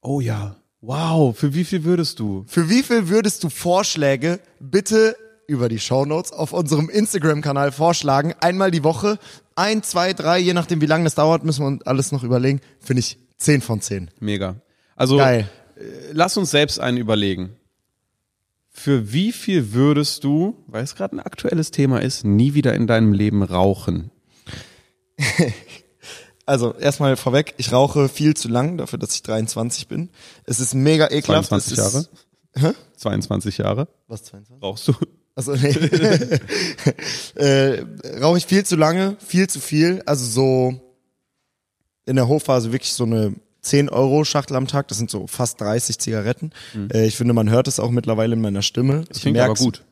[0.00, 0.56] Oh ja.
[0.80, 1.36] Wow.
[1.36, 2.44] Für wie viel würdest du?
[2.46, 5.16] Für wie viel würdest du Vorschläge bitte
[5.46, 8.34] über die Show Notes auf unserem Instagram-Kanal vorschlagen?
[8.40, 9.18] Einmal die Woche.
[9.56, 12.60] Ein, zwei, drei, je nachdem, wie lange das dauert, müssen wir uns alles noch überlegen.
[12.78, 14.10] Finde ich 10 von 10.
[14.20, 14.56] Mega.
[14.94, 15.48] Also, Geil.
[15.76, 17.56] Äh, lass uns selbst einen überlegen.
[18.70, 22.86] Für wie viel würdest du, weil es gerade ein aktuelles Thema ist, nie wieder in
[22.86, 24.12] deinem Leben rauchen?
[26.48, 30.08] also erstmal vorweg, ich rauche viel zu lang dafür, dass ich 23 bin.
[30.44, 31.50] Es ist mega ekelhaft.
[31.50, 31.98] 22 Jahre?
[31.98, 32.10] Ist,
[32.56, 32.72] hä?
[32.96, 33.88] 22 Jahre?
[34.06, 34.62] Was 22?
[34.62, 34.94] Rauchst du?
[35.34, 35.68] Also nee.
[37.34, 37.84] äh,
[38.20, 40.02] rauche ich viel zu lange, viel zu viel.
[40.06, 40.80] Also so
[42.06, 45.60] in der Hochphase wirklich so eine 10 Euro Schachtel am Tag, das sind so fast
[45.60, 46.52] 30 Zigaretten.
[46.72, 46.88] Mhm.
[46.92, 49.04] Äh, ich finde, man hört es auch mittlerweile in meiner Stimme.
[49.06, 49.84] Das ich klingt aber gut.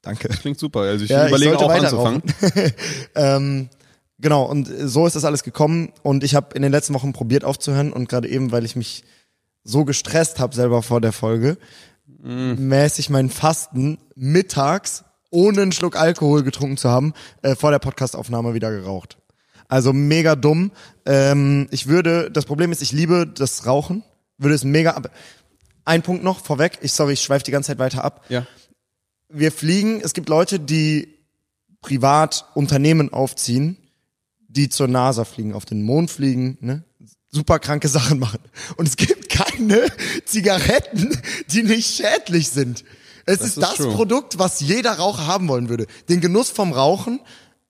[0.00, 0.28] Danke.
[0.28, 0.80] Das klingt super.
[0.80, 2.22] Also ich ja, überlege ich auch anzufangen.
[3.16, 3.68] ähm,
[4.24, 5.92] genau, und so ist das alles gekommen.
[6.02, 9.04] Und ich habe in den letzten Wochen probiert aufzuhören und gerade eben, weil ich mich
[9.62, 11.58] so gestresst habe selber vor der Folge,
[12.06, 12.56] mhm.
[12.68, 17.12] mäßig mein Fasten mittags, ohne einen Schluck Alkohol getrunken zu haben,
[17.42, 19.18] äh, vor der Podcastaufnahme wieder geraucht.
[19.68, 20.72] Also mega dumm.
[21.06, 24.04] Ähm, ich würde, das Problem ist, ich liebe das Rauchen,
[24.38, 25.10] würde es mega ab.
[25.84, 28.24] Ein Punkt noch vorweg, ich sorry, ich schweife die ganze Zeit weiter ab.
[28.30, 28.46] Ja.
[29.28, 31.08] Wir fliegen, es gibt Leute, die
[31.82, 33.76] privat Unternehmen aufziehen,
[34.54, 36.84] die zur NASA fliegen, auf den Mond fliegen, ne?
[37.30, 38.38] super kranke Sachen machen.
[38.76, 39.86] Und es gibt keine
[40.24, 41.16] Zigaretten,
[41.50, 42.84] die nicht schädlich sind.
[43.26, 43.92] Es das ist, ist das true.
[43.92, 45.86] Produkt, was jeder Raucher haben wollen würde.
[46.08, 47.20] Den Genuss vom Rauchen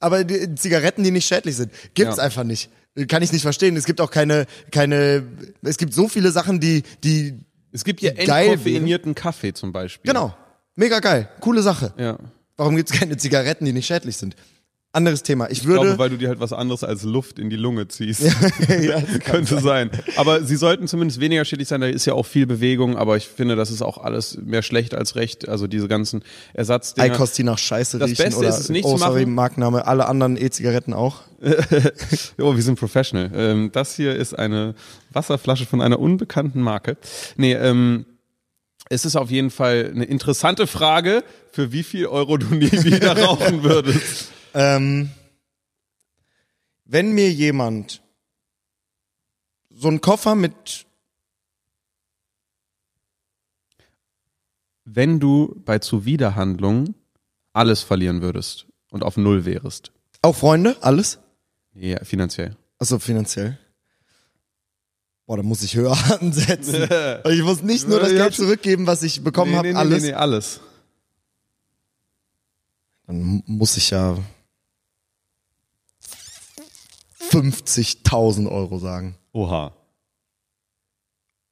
[0.05, 2.25] aber die Zigaretten, die nicht schädlich sind, gibt's ja.
[2.25, 2.69] einfach nicht.
[3.09, 3.75] Kann ich nicht verstehen.
[3.75, 5.27] Es gibt auch keine, keine,
[5.63, 7.41] es gibt so viele Sachen, die, die.
[7.73, 10.13] Es gibt ja entkoffeinierten Kaffee zum Beispiel.
[10.13, 10.37] Genau.
[10.77, 11.31] Mega geil.
[11.41, 11.95] Coole Sache.
[11.97, 12.19] Ja.
[12.59, 14.37] Warum gibt's keine Zigaretten, die nicht schädlich sind?
[14.95, 15.51] Anderes Thema.
[15.51, 15.83] Ich, ich würde.
[15.83, 18.23] glaube, weil du dir halt was anderes als Luft in die Lunge ziehst.
[18.83, 19.91] ja, Könnte sein.
[20.17, 21.81] Aber sie sollten zumindest weniger schädlich sein.
[21.81, 24.95] Da ist ja auch viel Bewegung, aber ich finde, das ist auch alles mehr schlecht
[24.95, 25.49] als recht.
[25.49, 26.23] Also diese ganzen
[26.53, 27.13] Ersatzdinge.
[27.13, 28.25] Eikos, die nach Scheiße das riechen.
[28.25, 29.13] Das Beste oder, ist es nicht oh, zu machen.
[29.13, 29.87] sorry, Markenname.
[29.87, 31.23] Alle anderen E-Zigaretten auch.
[32.41, 33.31] oh, wir sind professional.
[33.35, 34.75] Ähm, das hier ist eine
[35.13, 36.97] Wasserflasche von einer unbekannten Marke.
[37.37, 38.07] Nee, ähm,
[38.91, 43.19] es ist auf jeden Fall eine interessante Frage, für wie viel Euro du nie wieder
[43.19, 44.29] rauchen würdest.
[44.55, 45.11] Ähm,
[46.85, 48.03] wenn mir jemand
[49.71, 50.87] so einen Koffer mit
[54.85, 56.95] wenn du bei Zuwiderhandlungen
[57.53, 59.93] alles verlieren würdest und auf Null wärst.
[60.23, 60.77] Auch Freunde?
[60.83, 61.19] Alles?
[61.75, 62.57] Ja, finanziell.
[62.79, 63.59] Achso, finanziell.
[65.27, 66.89] Boah, da muss ich höher ansetzen.
[67.31, 70.03] ich muss nicht nur das Geld zurückgeben, was ich bekommen nee, habe, nee, alles.
[70.03, 70.61] Nee, nee, alles.
[73.07, 74.19] Dann muss ich ja
[77.35, 79.17] 50.000 Euro sagen.
[79.33, 79.73] Oha.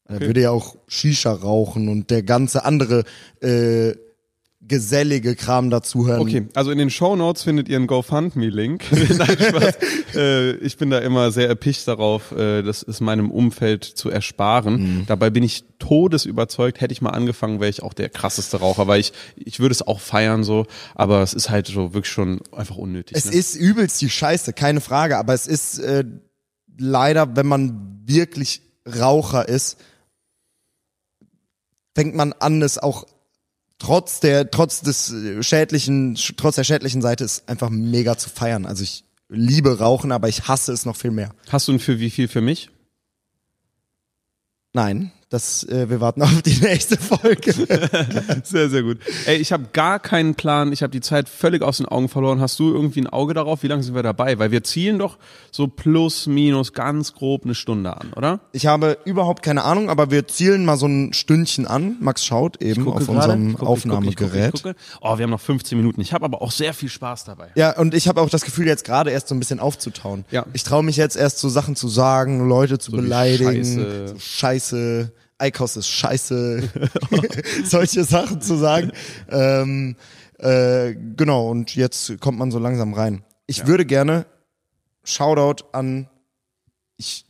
[0.04, 0.26] Er okay.
[0.26, 3.04] würde ja auch Shisha rauchen und der ganze andere
[3.40, 3.94] äh,
[4.68, 6.20] gesellige Kram dazuhören.
[6.20, 8.84] Okay, also in den Show Notes findet ihr einen GoFundMe-Link.
[10.14, 14.98] Äh, ich bin da immer sehr erpicht darauf, äh, das ist meinem Umfeld zu ersparen.
[14.98, 15.06] Mhm.
[15.06, 19.00] Dabei bin ich todesüberzeugt, hätte ich mal angefangen, wäre ich auch der krasseste Raucher, weil
[19.00, 22.76] ich, ich würde es auch feiern so, aber es ist halt so wirklich schon einfach
[22.76, 23.16] unnötig.
[23.16, 23.32] Es ne?
[23.32, 26.04] ist übelst die Scheiße, keine Frage, aber es ist äh,
[26.76, 29.78] leider, wenn man wirklich Raucher ist,
[31.94, 33.06] fängt man an, es auch
[33.82, 38.64] trotz der, trotz des äh, schädlichen, trotz der schädlichen Seite ist einfach mega zu feiern.
[38.64, 41.34] Also ich liebe Rauchen, aber ich hasse es noch viel mehr.
[41.48, 42.70] Hast du ein für wie viel für mich?
[44.72, 45.10] Nein.
[45.32, 47.54] Das, äh, wir warten auf die nächste Folge.
[48.44, 48.98] sehr, sehr gut.
[49.24, 50.74] Ey, ich habe gar keinen Plan.
[50.74, 52.42] Ich habe die Zeit völlig aus den Augen verloren.
[52.42, 53.62] Hast du irgendwie ein Auge darauf?
[53.62, 54.38] Wie lange sind wir dabei?
[54.38, 55.16] Weil wir zielen doch
[55.50, 58.40] so plus, minus, ganz grob eine Stunde an, oder?
[58.52, 61.96] Ich habe überhaupt keine Ahnung, aber wir zielen mal so ein Stündchen an.
[62.00, 63.12] Max schaut eben auf grade.
[63.12, 64.54] unserem gucke, Aufnahmegerät.
[64.54, 66.02] Ich gucke, ich gucke, oh, wir haben noch 15 Minuten.
[66.02, 67.52] Ich habe aber auch sehr viel Spaß dabei.
[67.54, 70.26] Ja, und ich habe auch das Gefühl, jetzt gerade erst so ein bisschen aufzutauen.
[70.30, 70.44] Ja.
[70.52, 73.64] Ich traue mich jetzt erst so Sachen zu sagen, Leute zu so beleidigen.
[73.64, 74.08] Scheiße.
[74.08, 75.12] So Scheiße
[75.42, 76.70] Eikos ist scheiße,
[77.64, 78.92] solche Sachen zu sagen.
[79.28, 79.96] Ähm,
[80.38, 83.24] äh, genau, und jetzt kommt man so langsam rein.
[83.46, 83.66] Ich ja.
[83.66, 84.26] würde gerne
[85.04, 86.08] Shoutout an
[86.96, 87.26] ich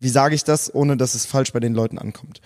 [0.00, 2.40] wie sage ich das, ohne dass es falsch bei den Leuten ankommt.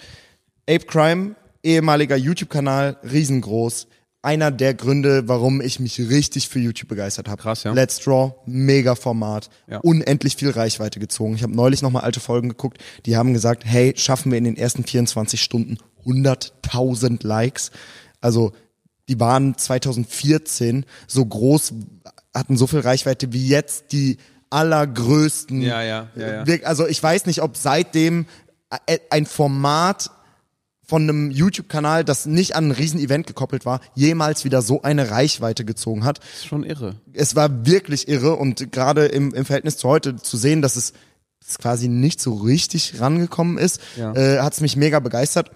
[0.68, 3.89] Ape Crime, ehemaliger YouTube-Kanal, riesengroß,
[4.23, 7.43] einer der Gründe, warum ich mich richtig für YouTube begeistert habe.
[7.43, 7.73] Krass, ja.
[7.73, 9.79] Let's Draw, mega Format, ja.
[9.79, 11.35] unendlich viel Reichweite gezogen.
[11.35, 14.57] Ich habe neulich nochmal alte Folgen geguckt, die haben gesagt, hey, schaffen wir in den
[14.57, 17.73] ersten 24 Stunden 100.000 Likes.
[18.20, 18.53] Also
[19.09, 21.75] die waren 2014 so groß,
[22.33, 24.18] hatten so viel Reichweite wie jetzt die
[24.51, 25.62] allergrößten.
[25.62, 26.62] Ja, ja, ja, ja.
[26.64, 28.27] Also ich weiß nicht, ob seitdem
[29.11, 30.11] ein Format
[30.93, 35.64] von einem YouTube-Kanal, das nicht an ein Riesen-Event gekoppelt war, jemals wieder so eine Reichweite
[35.64, 36.18] gezogen hat.
[36.18, 36.97] Das ist schon irre.
[37.14, 40.93] Es war wirklich irre und gerade im, im Verhältnis zu heute zu sehen, dass es,
[41.40, 44.12] dass quasi nicht so richtig rangekommen ist, ja.
[44.12, 45.51] äh, hat es mich mega begeistert.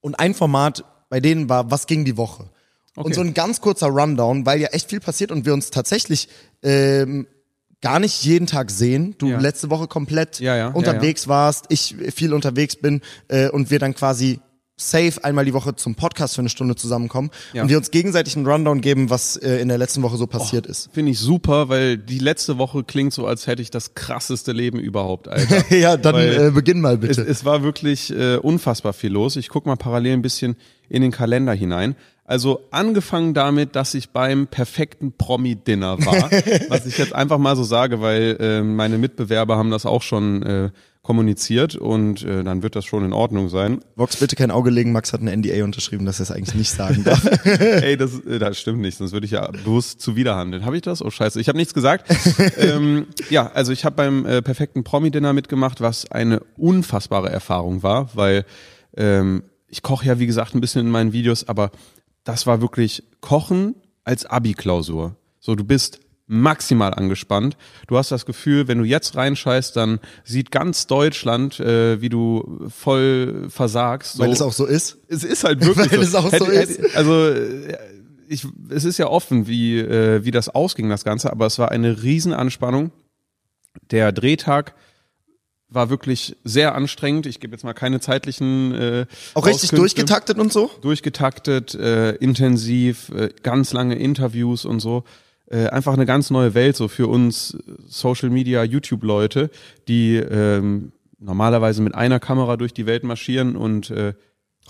[0.00, 2.50] Und ein Format bei denen war, was ging die Woche?
[2.96, 3.06] Okay.
[3.06, 6.28] Und so ein ganz kurzer Rundown, weil ja echt viel passiert und wir uns tatsächlich
[6.64, 7.28] ähm,
[7.82, 9.14] gar nicht jeden Tag sehen.
[9.18, 9.38] Du ja.
[9.38, 13.94] letzte Woche komplett ja, ja, unterwegs warst, ich viel unterwegs bin äh, und wir dann
[13.94, 14.40] quasi
[14.82, 18.46] safe einmal die Woche zum Podcast für eine Stunde zusammenkommen und wir uns gegenseitig einen
[18.46, 20.90] Rundown geben, was äh, in der letzten Woche so passiert oh, ist.
[20.92, 24.78] Finde ich super, weil die letzte Woche klingt so, als hätte ich das krasseste Leben
[24.78, 25.74] überhaupt, Alter.
[25.76, 27.22] ja, dann äh, beginn mal bitte.
[27.22, 29.36] Es, es war wirklich äh, unfassbar viel los.
[29.36, 30.56] Ich guck mal parallel ein bisschen
[30.88, 31.96] in den Kalender hinein.
[32.24, 36.30] Also angefangen damit, dass ich beim perfekten Promi-Dinner war,
[36.68, 40.42] was ich jetzt einfach mal so sage, weil äh, meine Mitbewerber haben das auch schon
[40.42, 40.70] äh,
[41.02, 43.80] kommuniziert und äh, dann wird das schon in Ordnung sein.
[43.96, 46.70] Vox, bitte kein Auge legen, Max hat ein NDA unterschrieben, dass er es eigentlich nicht
[46.70, 47.24] sagen darf.
[47.44, 50.64] Ey, das, äh, das stimmt nicht, sonst würde ich ja bewusst zuwiderhandeln.
[50.64, 51.02] Habe ich das?
[51.02, 52.06] Oh scheiße, ich habe nichts gesagt.
[52.56, 58.10] ähm, ja, also ich habe beim äh, perfekten Promi-Dinner mitgemacht, was eine unfassbare Erfahrung war,
[58.14, 58.44] weil
[58.96, 61.72] ähm, ich koche ja, wie gesagt, ein bisschen in meinen Videos, aber
[62.22, 63.74] das war wirklich Kochen
[64.04, 65.16] als Abi-Klausur.
[65.40, 65.98] So, du bist
[66.32, 67.56] maximal angespannt.
[67.86, 72.68] Du hast das Gefühl, wenn du jetzt reinscheißt, dann sieht ganz Deutschland, äh, wie du
[72.74, 74.14] voll versagst.
[74.14, 74.22] So.
[74.22, 74.98] Weil es auch so ist.
[75.08, 76.04] Es ist halt wirklich Weil so.
[76.04, 76.78] es auch hätte, so ist.
[76.78, 77.76] Hätte, also äh,
[78.28, 81.70] ich, es ist ja offen, wie, äh, wie das ausging, das Ganze, aber es war
[81.70, 82.92] eine Riesenanspannung.
[83.90, 84.74] Der Drehtag
[85.68, 87.26] war wirklich sehr anstrengend.
[87.26, 88.74] Ich gebe jetzt mal keine zeitlichen.
[88.74, 90.70] Äh, Auch richtig durchgetaktet und so?
[90.80, 95.04] Durchgetaktet, äh, intensiv, äh, ganz lange Interviews und so.
[95.52, 99.50] Äh, einfach eine ganz neue Welt so für uns Social Media YouTube Leute,
[99.86, 104.14] die ähm, normalerweise mit einer Kamera durch die Welt marschieren und äh,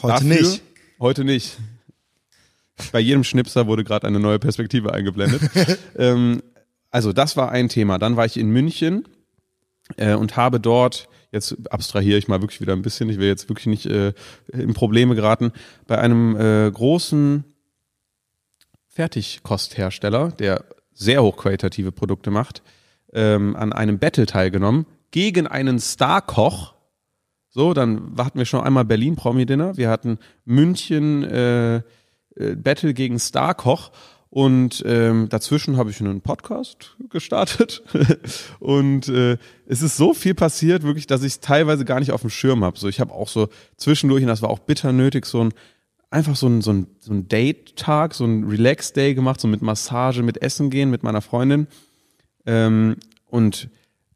[0.03, 0.63] heute dafür, nicht.
[0.99, 1.59] Heute nicht.
[2.91, 5.43] Bei jedem Schnipser wurde gerade eine neue Perspektive eingeblendet.
[5.97, 6.43] ähm,
[6.91, 7.99] also das war ein Thema.
[7.99, 9.07] Dann war ich in München
[9.99, 13.49] äh, und habe dort, jetzt abstrahiere ich mal wirklich wieder ein bisschen, ich will jetzt
[13.49, 14.15] wirklich nicht äh,
[14.53, 15.53] in Probleme geraten,
[15.87, 17.45] bei einem äh, großen
[18.93, 22.63] Fertigkosthersteller, der sehr hochqualitative Produkte macht,
[23.15, 26.75] ähm, an einem Battle teilgenommen gegen einen Starkoch.
[27.49, 31.83] So, dann hatten wir schon einmal Berlin Promi Dinner, wir hatten München äh, äh,
[32.57, 33.93] Battle gegen Starkoch
[34.29, 37.83] und ähm, dazwischen habe ich einen Podcast gestartet.
[38.61, 39.37] und äh,
[39.67, 42.79] es ist so viel passiert, wirklich, dass ich teilweise gar nicht auf dem Schirm habe.
[42.79, 45.53] So, ich habe auch so zwischendurch, und das war auch bitter nötig, so ein
[46.13, 50.23] einfach so ein, so ein, so ein Date-Tag, so ein Relax-Day gemacht, so mit Massage,
[50.23, 51.67] mit Essen gehen, mit meiner Freundin.
[52.47, 52.97] Ähm,
[53.27, 53.69] und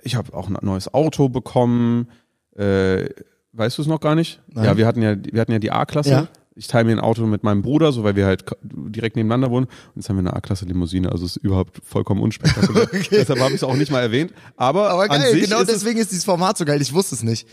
[0.02, 2.08] ich habe auch ein neues Auto bekommen.
[2.56, 3.08] Äh,
[3.52, 4.40] weißt du es noch gar nicht?
[4.48, 4.64] Nein.
[4.64, 6.10] Ja, wir hatten ja, wir hatten ja die A-Klasse.
[6.10, 9.50] Ja ich teile mir ein Auto mit meinem Bruder, so weil wir halt direkt nebeneinander
[9.50, 9.66] wohnen.
[9.66, 12.84] Und jetzt haben wir eine A-Klasse-Limousine, also ist überhaupt vollkommen unspektakulär.
[12.92, 13.08] okay.
[13.10, 14.32] Deshalb habe ich es auch nicht mal erwähnt.
[14.56, 16.80] Aber, Aber geil, an sich genau ist deswegen ist dieses Format so geil.
[16.80, 17.46] Ich wusste es nicht.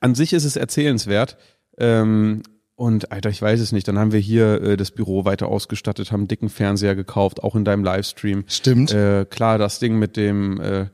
[0.00, 1.38] An sich ist es erzählenswert.
[1.78, 2.42] Ähm,
[2.80, 3.86] und Alter, ich weiß es nicht.
[3.88, 7.54] Dann haben wir hier äh, das Büro weiter ausgestattet, haben einen dicken Fernseher gekauft, auch
[7.54, 8.44] in deinem Livestream.
[8.46, 8.90] Stimmt.
[8.90, 10.86] Äh, klar, das Ding mit dem äh,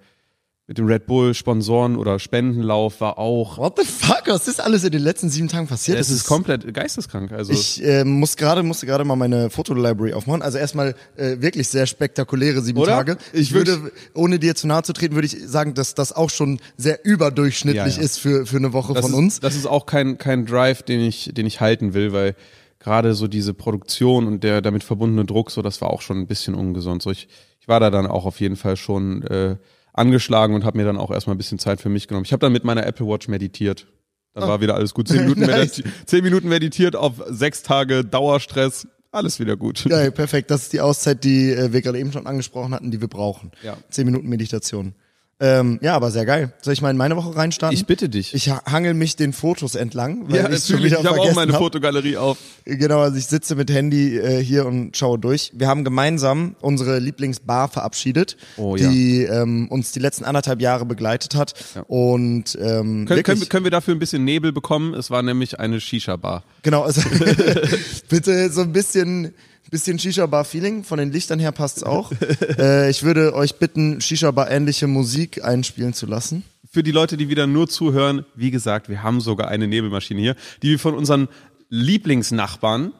[0.69, 3.57] mit dem Red Bull Sponsoren oder Spendenlauf war auch.
[3.57, 4.23] What the fuck?
[4.27, 5.99] Was ist alles in den letzten sieben Tagen passiert?
[5.99, 7.31] Es ist, ist komplett geisteskrank.
[7.31, 10.43] Also ich äh, muss gerade musste gerade mal meine Fotolibrary aufmachen.
[10.43, 12.93] Also erstmal äh, wirklich sehr spektakuläre sieben oder?
[12.93, 13.17] Tage.
[13.33, 16.59] Ich würde, ohne dir zu nahe zu treten, würde ich sagen, dass das auch schon
[16.77, 18.05] sehr überdurchschnittlich ja, ja.
[18.05, 19.41] ist für für eine Woche das von ist, uns.
[19.41, 22.35] Das ist auch kein kein Drive, den ich den ich halten will, weil
[22.81, 26.27] gerade so diese Produktion und der damit verbundene Druck, so das war auch schon ein
[26.27, 27.03] bisschen ungesund.
[27.03, 27.29] So ich
[27.61, 29.57] ich war da dann auch auf jeden Fall schon äh,
[29.97, 32.25] angeschlagen und habe mir dann auch erstmal ein bisschen Zeit für mich genommen.
[32.25, 33.87] Ich habe dann mit meiner Apple Watch meditiert.
[34.35, 34.49] Dann oh.
[34.49, 35.09] war wieder alles gut.
[35.09, 35.51] Zehn Minuten, nice.
[35.51, 38.87] meditiert, zehn Minuten meditiert auf sechs Tage Dauerstress.
[39.11, 39.87] Alles wieder gut.
[39.87, 40.51] Ja, perfekt.
[40.51, 43.51] Das ist die Auszeit, die äh, wir gerade eben schon angesprochen hatten, die wir brauchen.
[43.63, 43.79] Ja.
[43.89, 44.95] Zehn Minuten Meditation.
[45.39, 46.55] Ähm, ja, aber sehr geil.
[46.63, 47.77] Soll ich mal in meine Woche reinstarten?
[47.77, 48.33] Ich bitte dich.
[48.33, 50.31] Ich hangel mich den Fotos entlang.
[50.31, 50.93] Weil ja, ich natürlich.
[50.93, 51.61] Ich habe auch meine hab.
[51.61, 52.39] Fotogalerie auf.
[52.65, 55.53] Genau, also ich sitze mit Handy äh, hier und schaue durch.
[55.55, 58.89] Wir haben gemeinsam unsere Lieblingsbar verabschiedet, oh, ja.
[58.89, 61.53] die ähm, uns die letzten anderthalb Jahre begleitet hat.
[61.75, 61.83] Ja.
[61.83, 64.95] Und ähm, können, können, wir, können wir dafür ein bisschen Nebel bekommen?
[64.95, 66.45] Es war nämlich eine Shisha-Bar.
[66.63, 67.03] Genau, also
[68.09, 69.35] bitte so ein bisschen
[69.71, 72.13] Bisschen Shisha-Bar-Feeling, von den Lichtern her passt's auch.
[72.59, 76.45] äh, ich würde euch bitten, Shisha-Bar-ähnliche Musik einspielen zu lassen.
[76.71, 80.37] Für die Leute, die wieder nur zuhören, wie gesagt, wir haben sogar eine Nebelmaschine hier,
[80.63, 81.29] die wir von unseren
[81.69, 82.93] Lieblingsnachbarn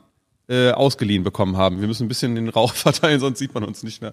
[0.49, 1.81] äh, ausgeliehen bekommen haben.
[1.81, 4.13] Wir müssen ein bisschen den Rauch verteilen, sonst sieht man uns nicht mehr.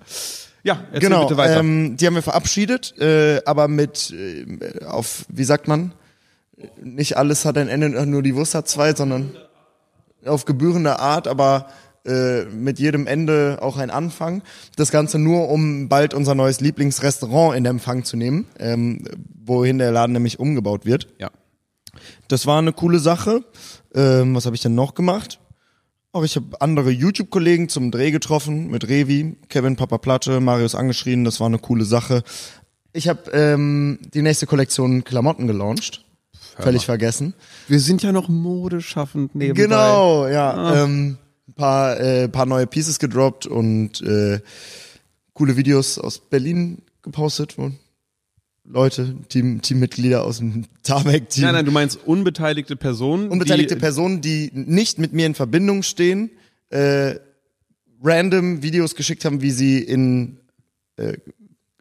[0.63, 1.59] Ja, erzähl genau, bitte weiter.
[1.59, 5.93] Ähm, die haben wir verabschiedet, äh, aber mit äh, auf, wie sagt man,
[6.81, 9.35] nicht alles hat ein Ende, nur die Wurst hat zwei, sondern
[10.25, 11.67] auf gebührende Art, aber
[12.05, 14.43] äh, mit jedem Ende auch ein Anfang.
[14.75, 19.05] Das Ganze nur, um bald unser neues Lieblingsrestaurant in Empfang zu nehmen, ähm,
[19.45, 21.07] wohin der Laden nämlich umgebaut wird.
[21.19, 21.31] Ja.
[22.27, 23.43] Das war eine coole Sache.
[23.95, 25.39] Ähm, was habe ich denn noch gemacht?
[26.11, 31.23] Auch ich habe andere YouTube-Kollegen zum Dreh getroffen, mit Revi, Kevin Papa Platte, Marius angeschrien,
[31.23, 32.23] das war eine coole Sache.
[32.91, 36.05] Ich habe ähm, die nächste Kollektion Klamotten gelauncht.
[36.59, 37.33] Völlig vergessen.
[37.67, 39.63] Wir sind ja noch modeschaffend nebenbei.
[39.63, 40.51] Genau, ja.
[40.51, 40.83] Ah.
[40.83, 41.17] Ähm,
[41.47, 44.39] ein paar, äh, paar neue Pieces gedroppt und äh,
[45.33, 47.57] coole Videos aus Berlin gepostet.
[47.57, 47.79] Und
[48.65, 51.43] Leute, Team, Teammitglieder aus dem Tarmac-Team.
[51.43, 53.29] Nein, nein, du meinst unbeteiligte Personen?
[53.29, 56.31] Unbeteiligte die, Personen, die nicht mit mir in Verbindung stehen,
[56.69, 57.15] äh,
[58.01, 60.39] random Videos geschickt haben, wie sie in
[60.97, 61.17] äh,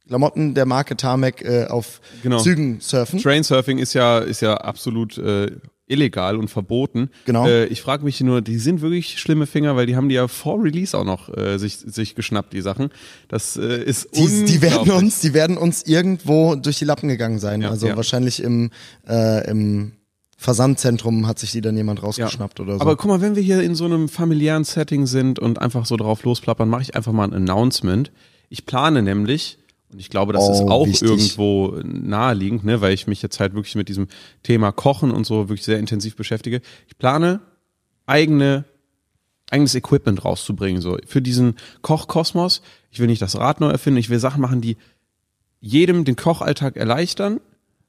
[0.09, 2.41] Klamotten der Marke Tarmac äh, auf genau.
[2.41, 3.21] Zügen surfen.
[3.21, 5.53] Trainsurfing ist ja, ist ja absolut äh,
[5.87, 7.11] illegal und verboten.
[7.25, 7.47] Genau.
[7.47, 10.29] Äh, ich frage mich nur, die sind wirklich schlimme Finger, weil die haben die ja
[10.29, 12.91] vor Release auch noch äh, sich, sich geschnappt, die Sachen.
[13.29, 17.39] Das äh, ist die, die werden uns, die werden uns irgendwo durch die Lappen gegangen
[17.39, 17.63] sein.
[17.63, 17.97] Ja, also ja.
[17.97, 18.71] wahrscheinlich im,
[19.09, 19.93] äh, im
[20.37, 22.65] Versandzentrum hat sich die dann jemand rausgeschnappt ja.
[22.65, 22.81] oder so.
[22.81, 25.97] Aber guck mal, wenn wir hier in so einem familiären Setting sind und einfach so
[25.97, 28.11] drauf losplappern, mache ich einfach mal ein Announcement.
[28.49, 29.59] Ich plane nämlich
[29.93, 31.09] und ich glaube, das oh, ist auch wichtig.
[31.09, 34.09] irgendwo naheliegend, ne, weil ich mich jetzt halt wirklich mit diesem
[34.43, 36.63] Thema Kochen und so wirklich sehr intensiv beschäftige.
[36.89, 37.41] Ich plane
[38.07, 38.65] eigene
[39.51, 42.63] eigenes Equipment rauszubringen, so für diesen Kochkosmos.
[42.91, 44.79] Ich will nicht das Rad neu erfinden, ich will Sachen machen, die
[45.61, 47.39] jedem den Kochalltag erleichtern,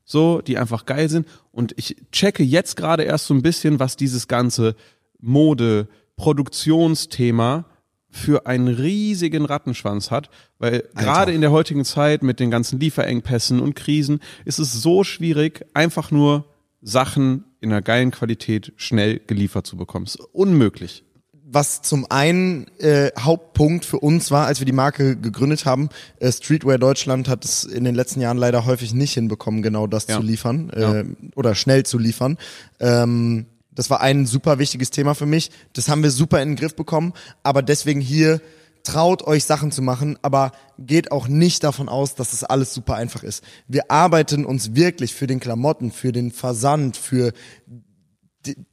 [0.03, 1.25] so, die einfach geil sind.
[1.51, 4.75] Und ich checke jetzt gerade erst so ein bisschen, was dieses ganze
[5.19, 5.87] Mode,
[6.17, 7.65] Produktionsthema
[8.13, 13.59] für einen riesigen Rattenschwanz hat, weil gerade in der heutigen Zeit mit den ganzen Lieferengpässen
[13.59, 16.45] und Krisen ist es so schwierig, einfach nur
[16.81, 20.05] Sachen in einer geilen Qualität schnell geliefert zu bekommen.
[20.05, 21.03] Es ist unmöglich.
[21.45, 25.89] Was zum einen äh, Hauptpunkt für uns war, als wir die Marke gegründet haben,
[26.19, 30.07] äh, Streetwear Deutschland hat es in den letzten Jahren leider häufig nicht hinbekommen, genau das
[30.07, 30.17] ja.
[30.17, 31.03] zu liefern äh, ja.
[31.35, 32.37] oder schnell zu liefern.
[32.79, 35.51] Ähm, das war ein super wichtiges Thema für mich.
[35.73, 37.13] Das haben wir super in den Griff bekommen.
[37.43, 38.41] Aber deswegen hier
[38.83, 42.95] traut euch Sachen zu machen, aber geht auch nicht davon aus, dass das alles super
[42.95, 43.43] einfach ist.
[43.67, 47.31] Wir arbeiten uns wirklich für den Klamotten, für den Versand, für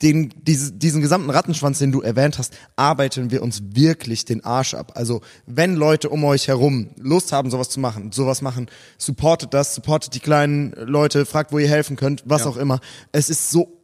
[0.02, 4.74] den, diese, diesen gesamten Rattenschwanz, den du erwähnt hast, arbeiten wir uns wirklich den Arsch
[4.74, 4.92] ab.
[4.96, 8.66] Also wenn Leute um euch herum Lust haben, sowas zu machen, sowas machen,
[8.98, 12.48] supportet das, supportet die kleinen Leute, fragt, wo ihr helfen könnt, was ja.
[12.48, 12.80] auch immer.
[13.12, 13.79] Es ist so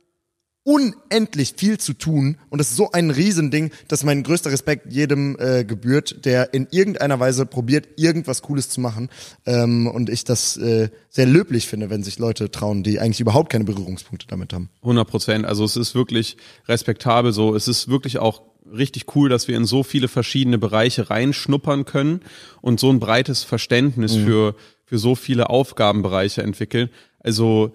[0.66, 5.36] unendlich viel zu tun und es ist so ein Riesending, dass mein größter Respekt jedem
[5.38, 9.08] äh, gebührt, der in irgendeiner Weise probiert, irgendwas Cooles zu machen
[9.46, 13.52] ähm, und ich das äh, sehr löblich finde, wenn sich Leute trauen, die eigentlich überhaupt
[13.52, 14.68] keine Berührungspunkte damit haben.
[14.82, 16.36] 100 Prozent, also es ist wirklich
[16.66, 21.10] respektabel so, es ist wirklich auch richtig cool, dass wir in so viele verschiedene Bereiche
[21.10, 22.22] reinschnuppern können
[22.60, 24.24] und so ein breites Verständnis mhm.
[24.24, 26.90] für, für so viele Aufgabenbereiche entwickeln.
[27.20, 27.72] Also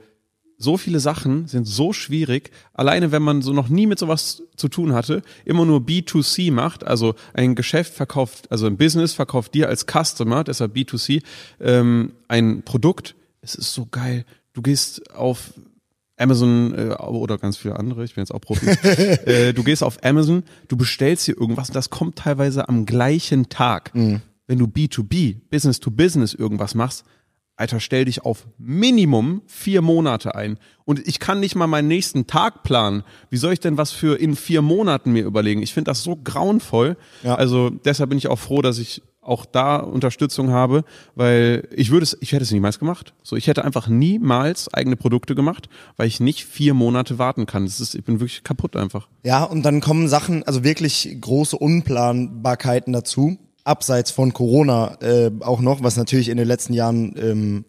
[0.62, 4.68] so viele Sachen sind so schwierig, alleine wenn man so noch nie mit sowas zu
[4.68, 9.68] tun hatte, immer nur B2C macht, also ein Geschäft verkauft, also ein Business verkauft dir
[9.68, 11.24] als Customer, deshalb B2C,
[11.59, 14.26] ähm, ein Produkt, es ist so geil.
[14.53, 15.53] Du gehst auf
[16.18, 18.68] Amazon äh, oder ganz viele andere, ich bin jetzt auch Profi.
[19.26, 23.49] äh, du gehst auf Amazon, du bestellst hier irgendwas und das kommt teilweise am gleichen
[23.49, 23.93] Tag.
[23.95, 24.22] Mhm.
[24.47, 27.05] Wenn du B2B, Business to Business irgendwas machst,
[27.55, 30.57] Alter, stell dich auf Minimum vier Monate ein.
[30.83, 33.03] Und ich kann nicht mal meinen nächsten Tag planen.
[33.29, 35.61] Wie soll ich denn was für in vier Monaten mir überlegen?
[35.61, 36.97] Ich finde das so grauenvoll.
[37.23, 37.35] Ja.
[37.35, 40.83] Also deshalb bin ich auch froh, dass ich auch da Unterstützung habe,
[41.13, 43.13] weil ich würde es, ich hätte es niemals gemacht.
[43.21, 47.65] So, ich hätte einfach niemals eigene Produkte gemacht, weil ich nicht vier Monate warten kann.
[47.65, 49.07] Das ist, ich bin wirklich kaputt einfach.
[49.23, 55.59] Ja, und dann kommen Sachen, also wirklich große Unplanbarkeiten dazu abseits von Corona äh, auch
[55.59, 57.66] noch, was natürlich in den letzten Jahren ähm,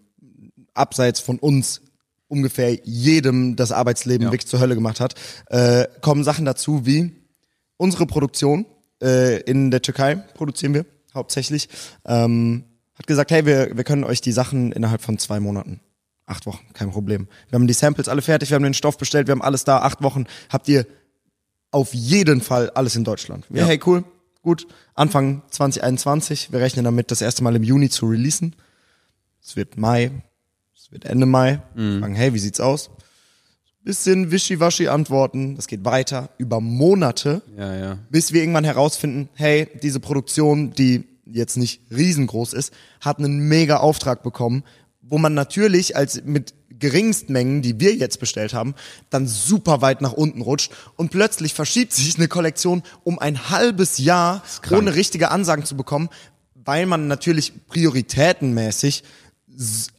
[0.75, 1.83] abseits von uns
[2.29, 4.33] ungefähr jedem das Arbeitsleben ja.
[4.33, 5.15] wirklich zur Hölle gemacht hat,
[5.49, 7.13] äh, kommen Sachen dazu wie
[7.77, 8.65] unsere Produktion
[9.03, 11.69] äh, in der Türkei produzieren wir hauptsächlich.
[12.07, 12.65] Ähm,
[12.95, 15.81] hat gesagt, hey, wir, wir können euch die Sachen innerhalb von zwei Monaten
[16.27, 17.29] acht Wochen, kein Problem.
[17.49, 19.79] Wir haben die Samples alle fertig, wir haben den Stoff bestellt, wir haben alles da,
[19.79, 20.87] acht Wochen habt ihr
[21.71, 23.47] auf jeden Fall alles in Deutschland.
[23.51, 24.05] Ja, hey, cool,
[24.43, 26.53] gut, Anfang 2021.
[26.53, 28.55] Wir rechnen damit, das erste Mal im Juni zu releasen.
[29.43, 30.11] Es wird Mai,
[30.77, 31.61] es wird Ende Mai.
[31.75, 32.01] Mhm.
[32.01, 32.91] Fragen, hey, wie sieht's aus?
[33.85, 35.57] bisschen wischiwaschi antworten.
[35.57, 37.99] Das geht weiter über Monate, ja, ja.
[38.11, 43.79] bis wir irgendwann herausfinden, hey, diese Produktion, die jetzt nicht riesengroß ist, hat einen mega
[43.79, 44.65] Auftrag bekommen,
[45.01, 48.75] wo man natürlich als mit Geringstmengen, die wir jetzt bestellt haben,
[49.09, 53.99] dann super weit nach unten rutscht und plötzlich verschiebt sich eine Kollektion um ein halbes
[53.99, 56.11] Jahr, ohne richtige Ansagen zu bekommen,
[56.55, 59.05] weil man natürlich prioritätenmäßig,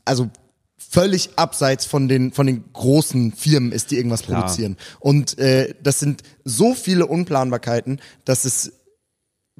[0.03, 0.29] also
[0.77, 4.41] völlig abseits von den von den großen Firmen ist, die irgendwas Klar.
[4.41, 4.77] produzieren.
[4.99, 8.73] Und äh, das sind so viele Unplanbarkeiten, dass es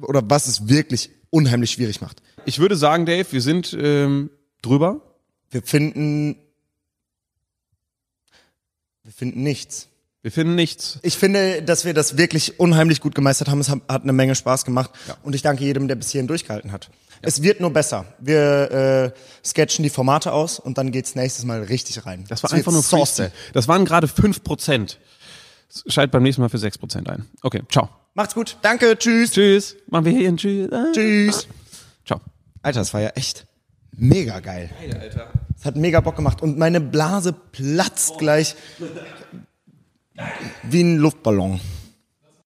[0.00, 2.22] oder was es wirklich unheimlich schwierig macht.
[2.44, 5.00] Ich würde sagen, Dave, wir sind ähm, drüber.
[5.50, 6.36] Wir finden
[9.04, 9.88] wir finden nichts.
[10.22, 10.98] Wir finden nichts.
[11.02, 13.60] Ich finde, dass wir das wirklich unheimlich gut gemeistert haben.
[13.60, 14.90] Es hat, eine Menge Spaß gemacht.
[15.06, 15.18] Ja.
[15.22, 16.86] Und ich danke jedem, der bis hierhin durchgehalten hat.
[16.86, 17.18] Ja.
[17.20, 18.06] Es wird nur besser.
[18.18, 22.24] Wir äh, sketchen die Formate aus und dann geht's nächstes Mal richtig rein.
[22.28, 23.32] Das war das einfach nur Freestyle.
[23.52, 24.98] Das waren gerade fünf Prozent.
[25.86, 27.26] Schalt beim nächsten Mal für sechs Prozent ein.
[27.42, 27.90] Okay, ciao.
[28.14, 28.56] Macht's gut.
[28.62, 29.32] Danke, tschüss.
[29.32, 29.76] Tschüss.
[29.88, 30.70] Machen wir hier einen Tschüss.
[30.94, 31.48] Tschüss.
[32.06, 32.22] Ciao.
[32.62, 33.46] Alter, das war ja echt
[33.94, 34.70] mega geil.
[34.80, 35.30] Geil, Alter.
[35.64, 38.54] Es hat mega Bock gemacht und meine Blase platzt gleich
[40.62, 41.58] wie ein Luftballon.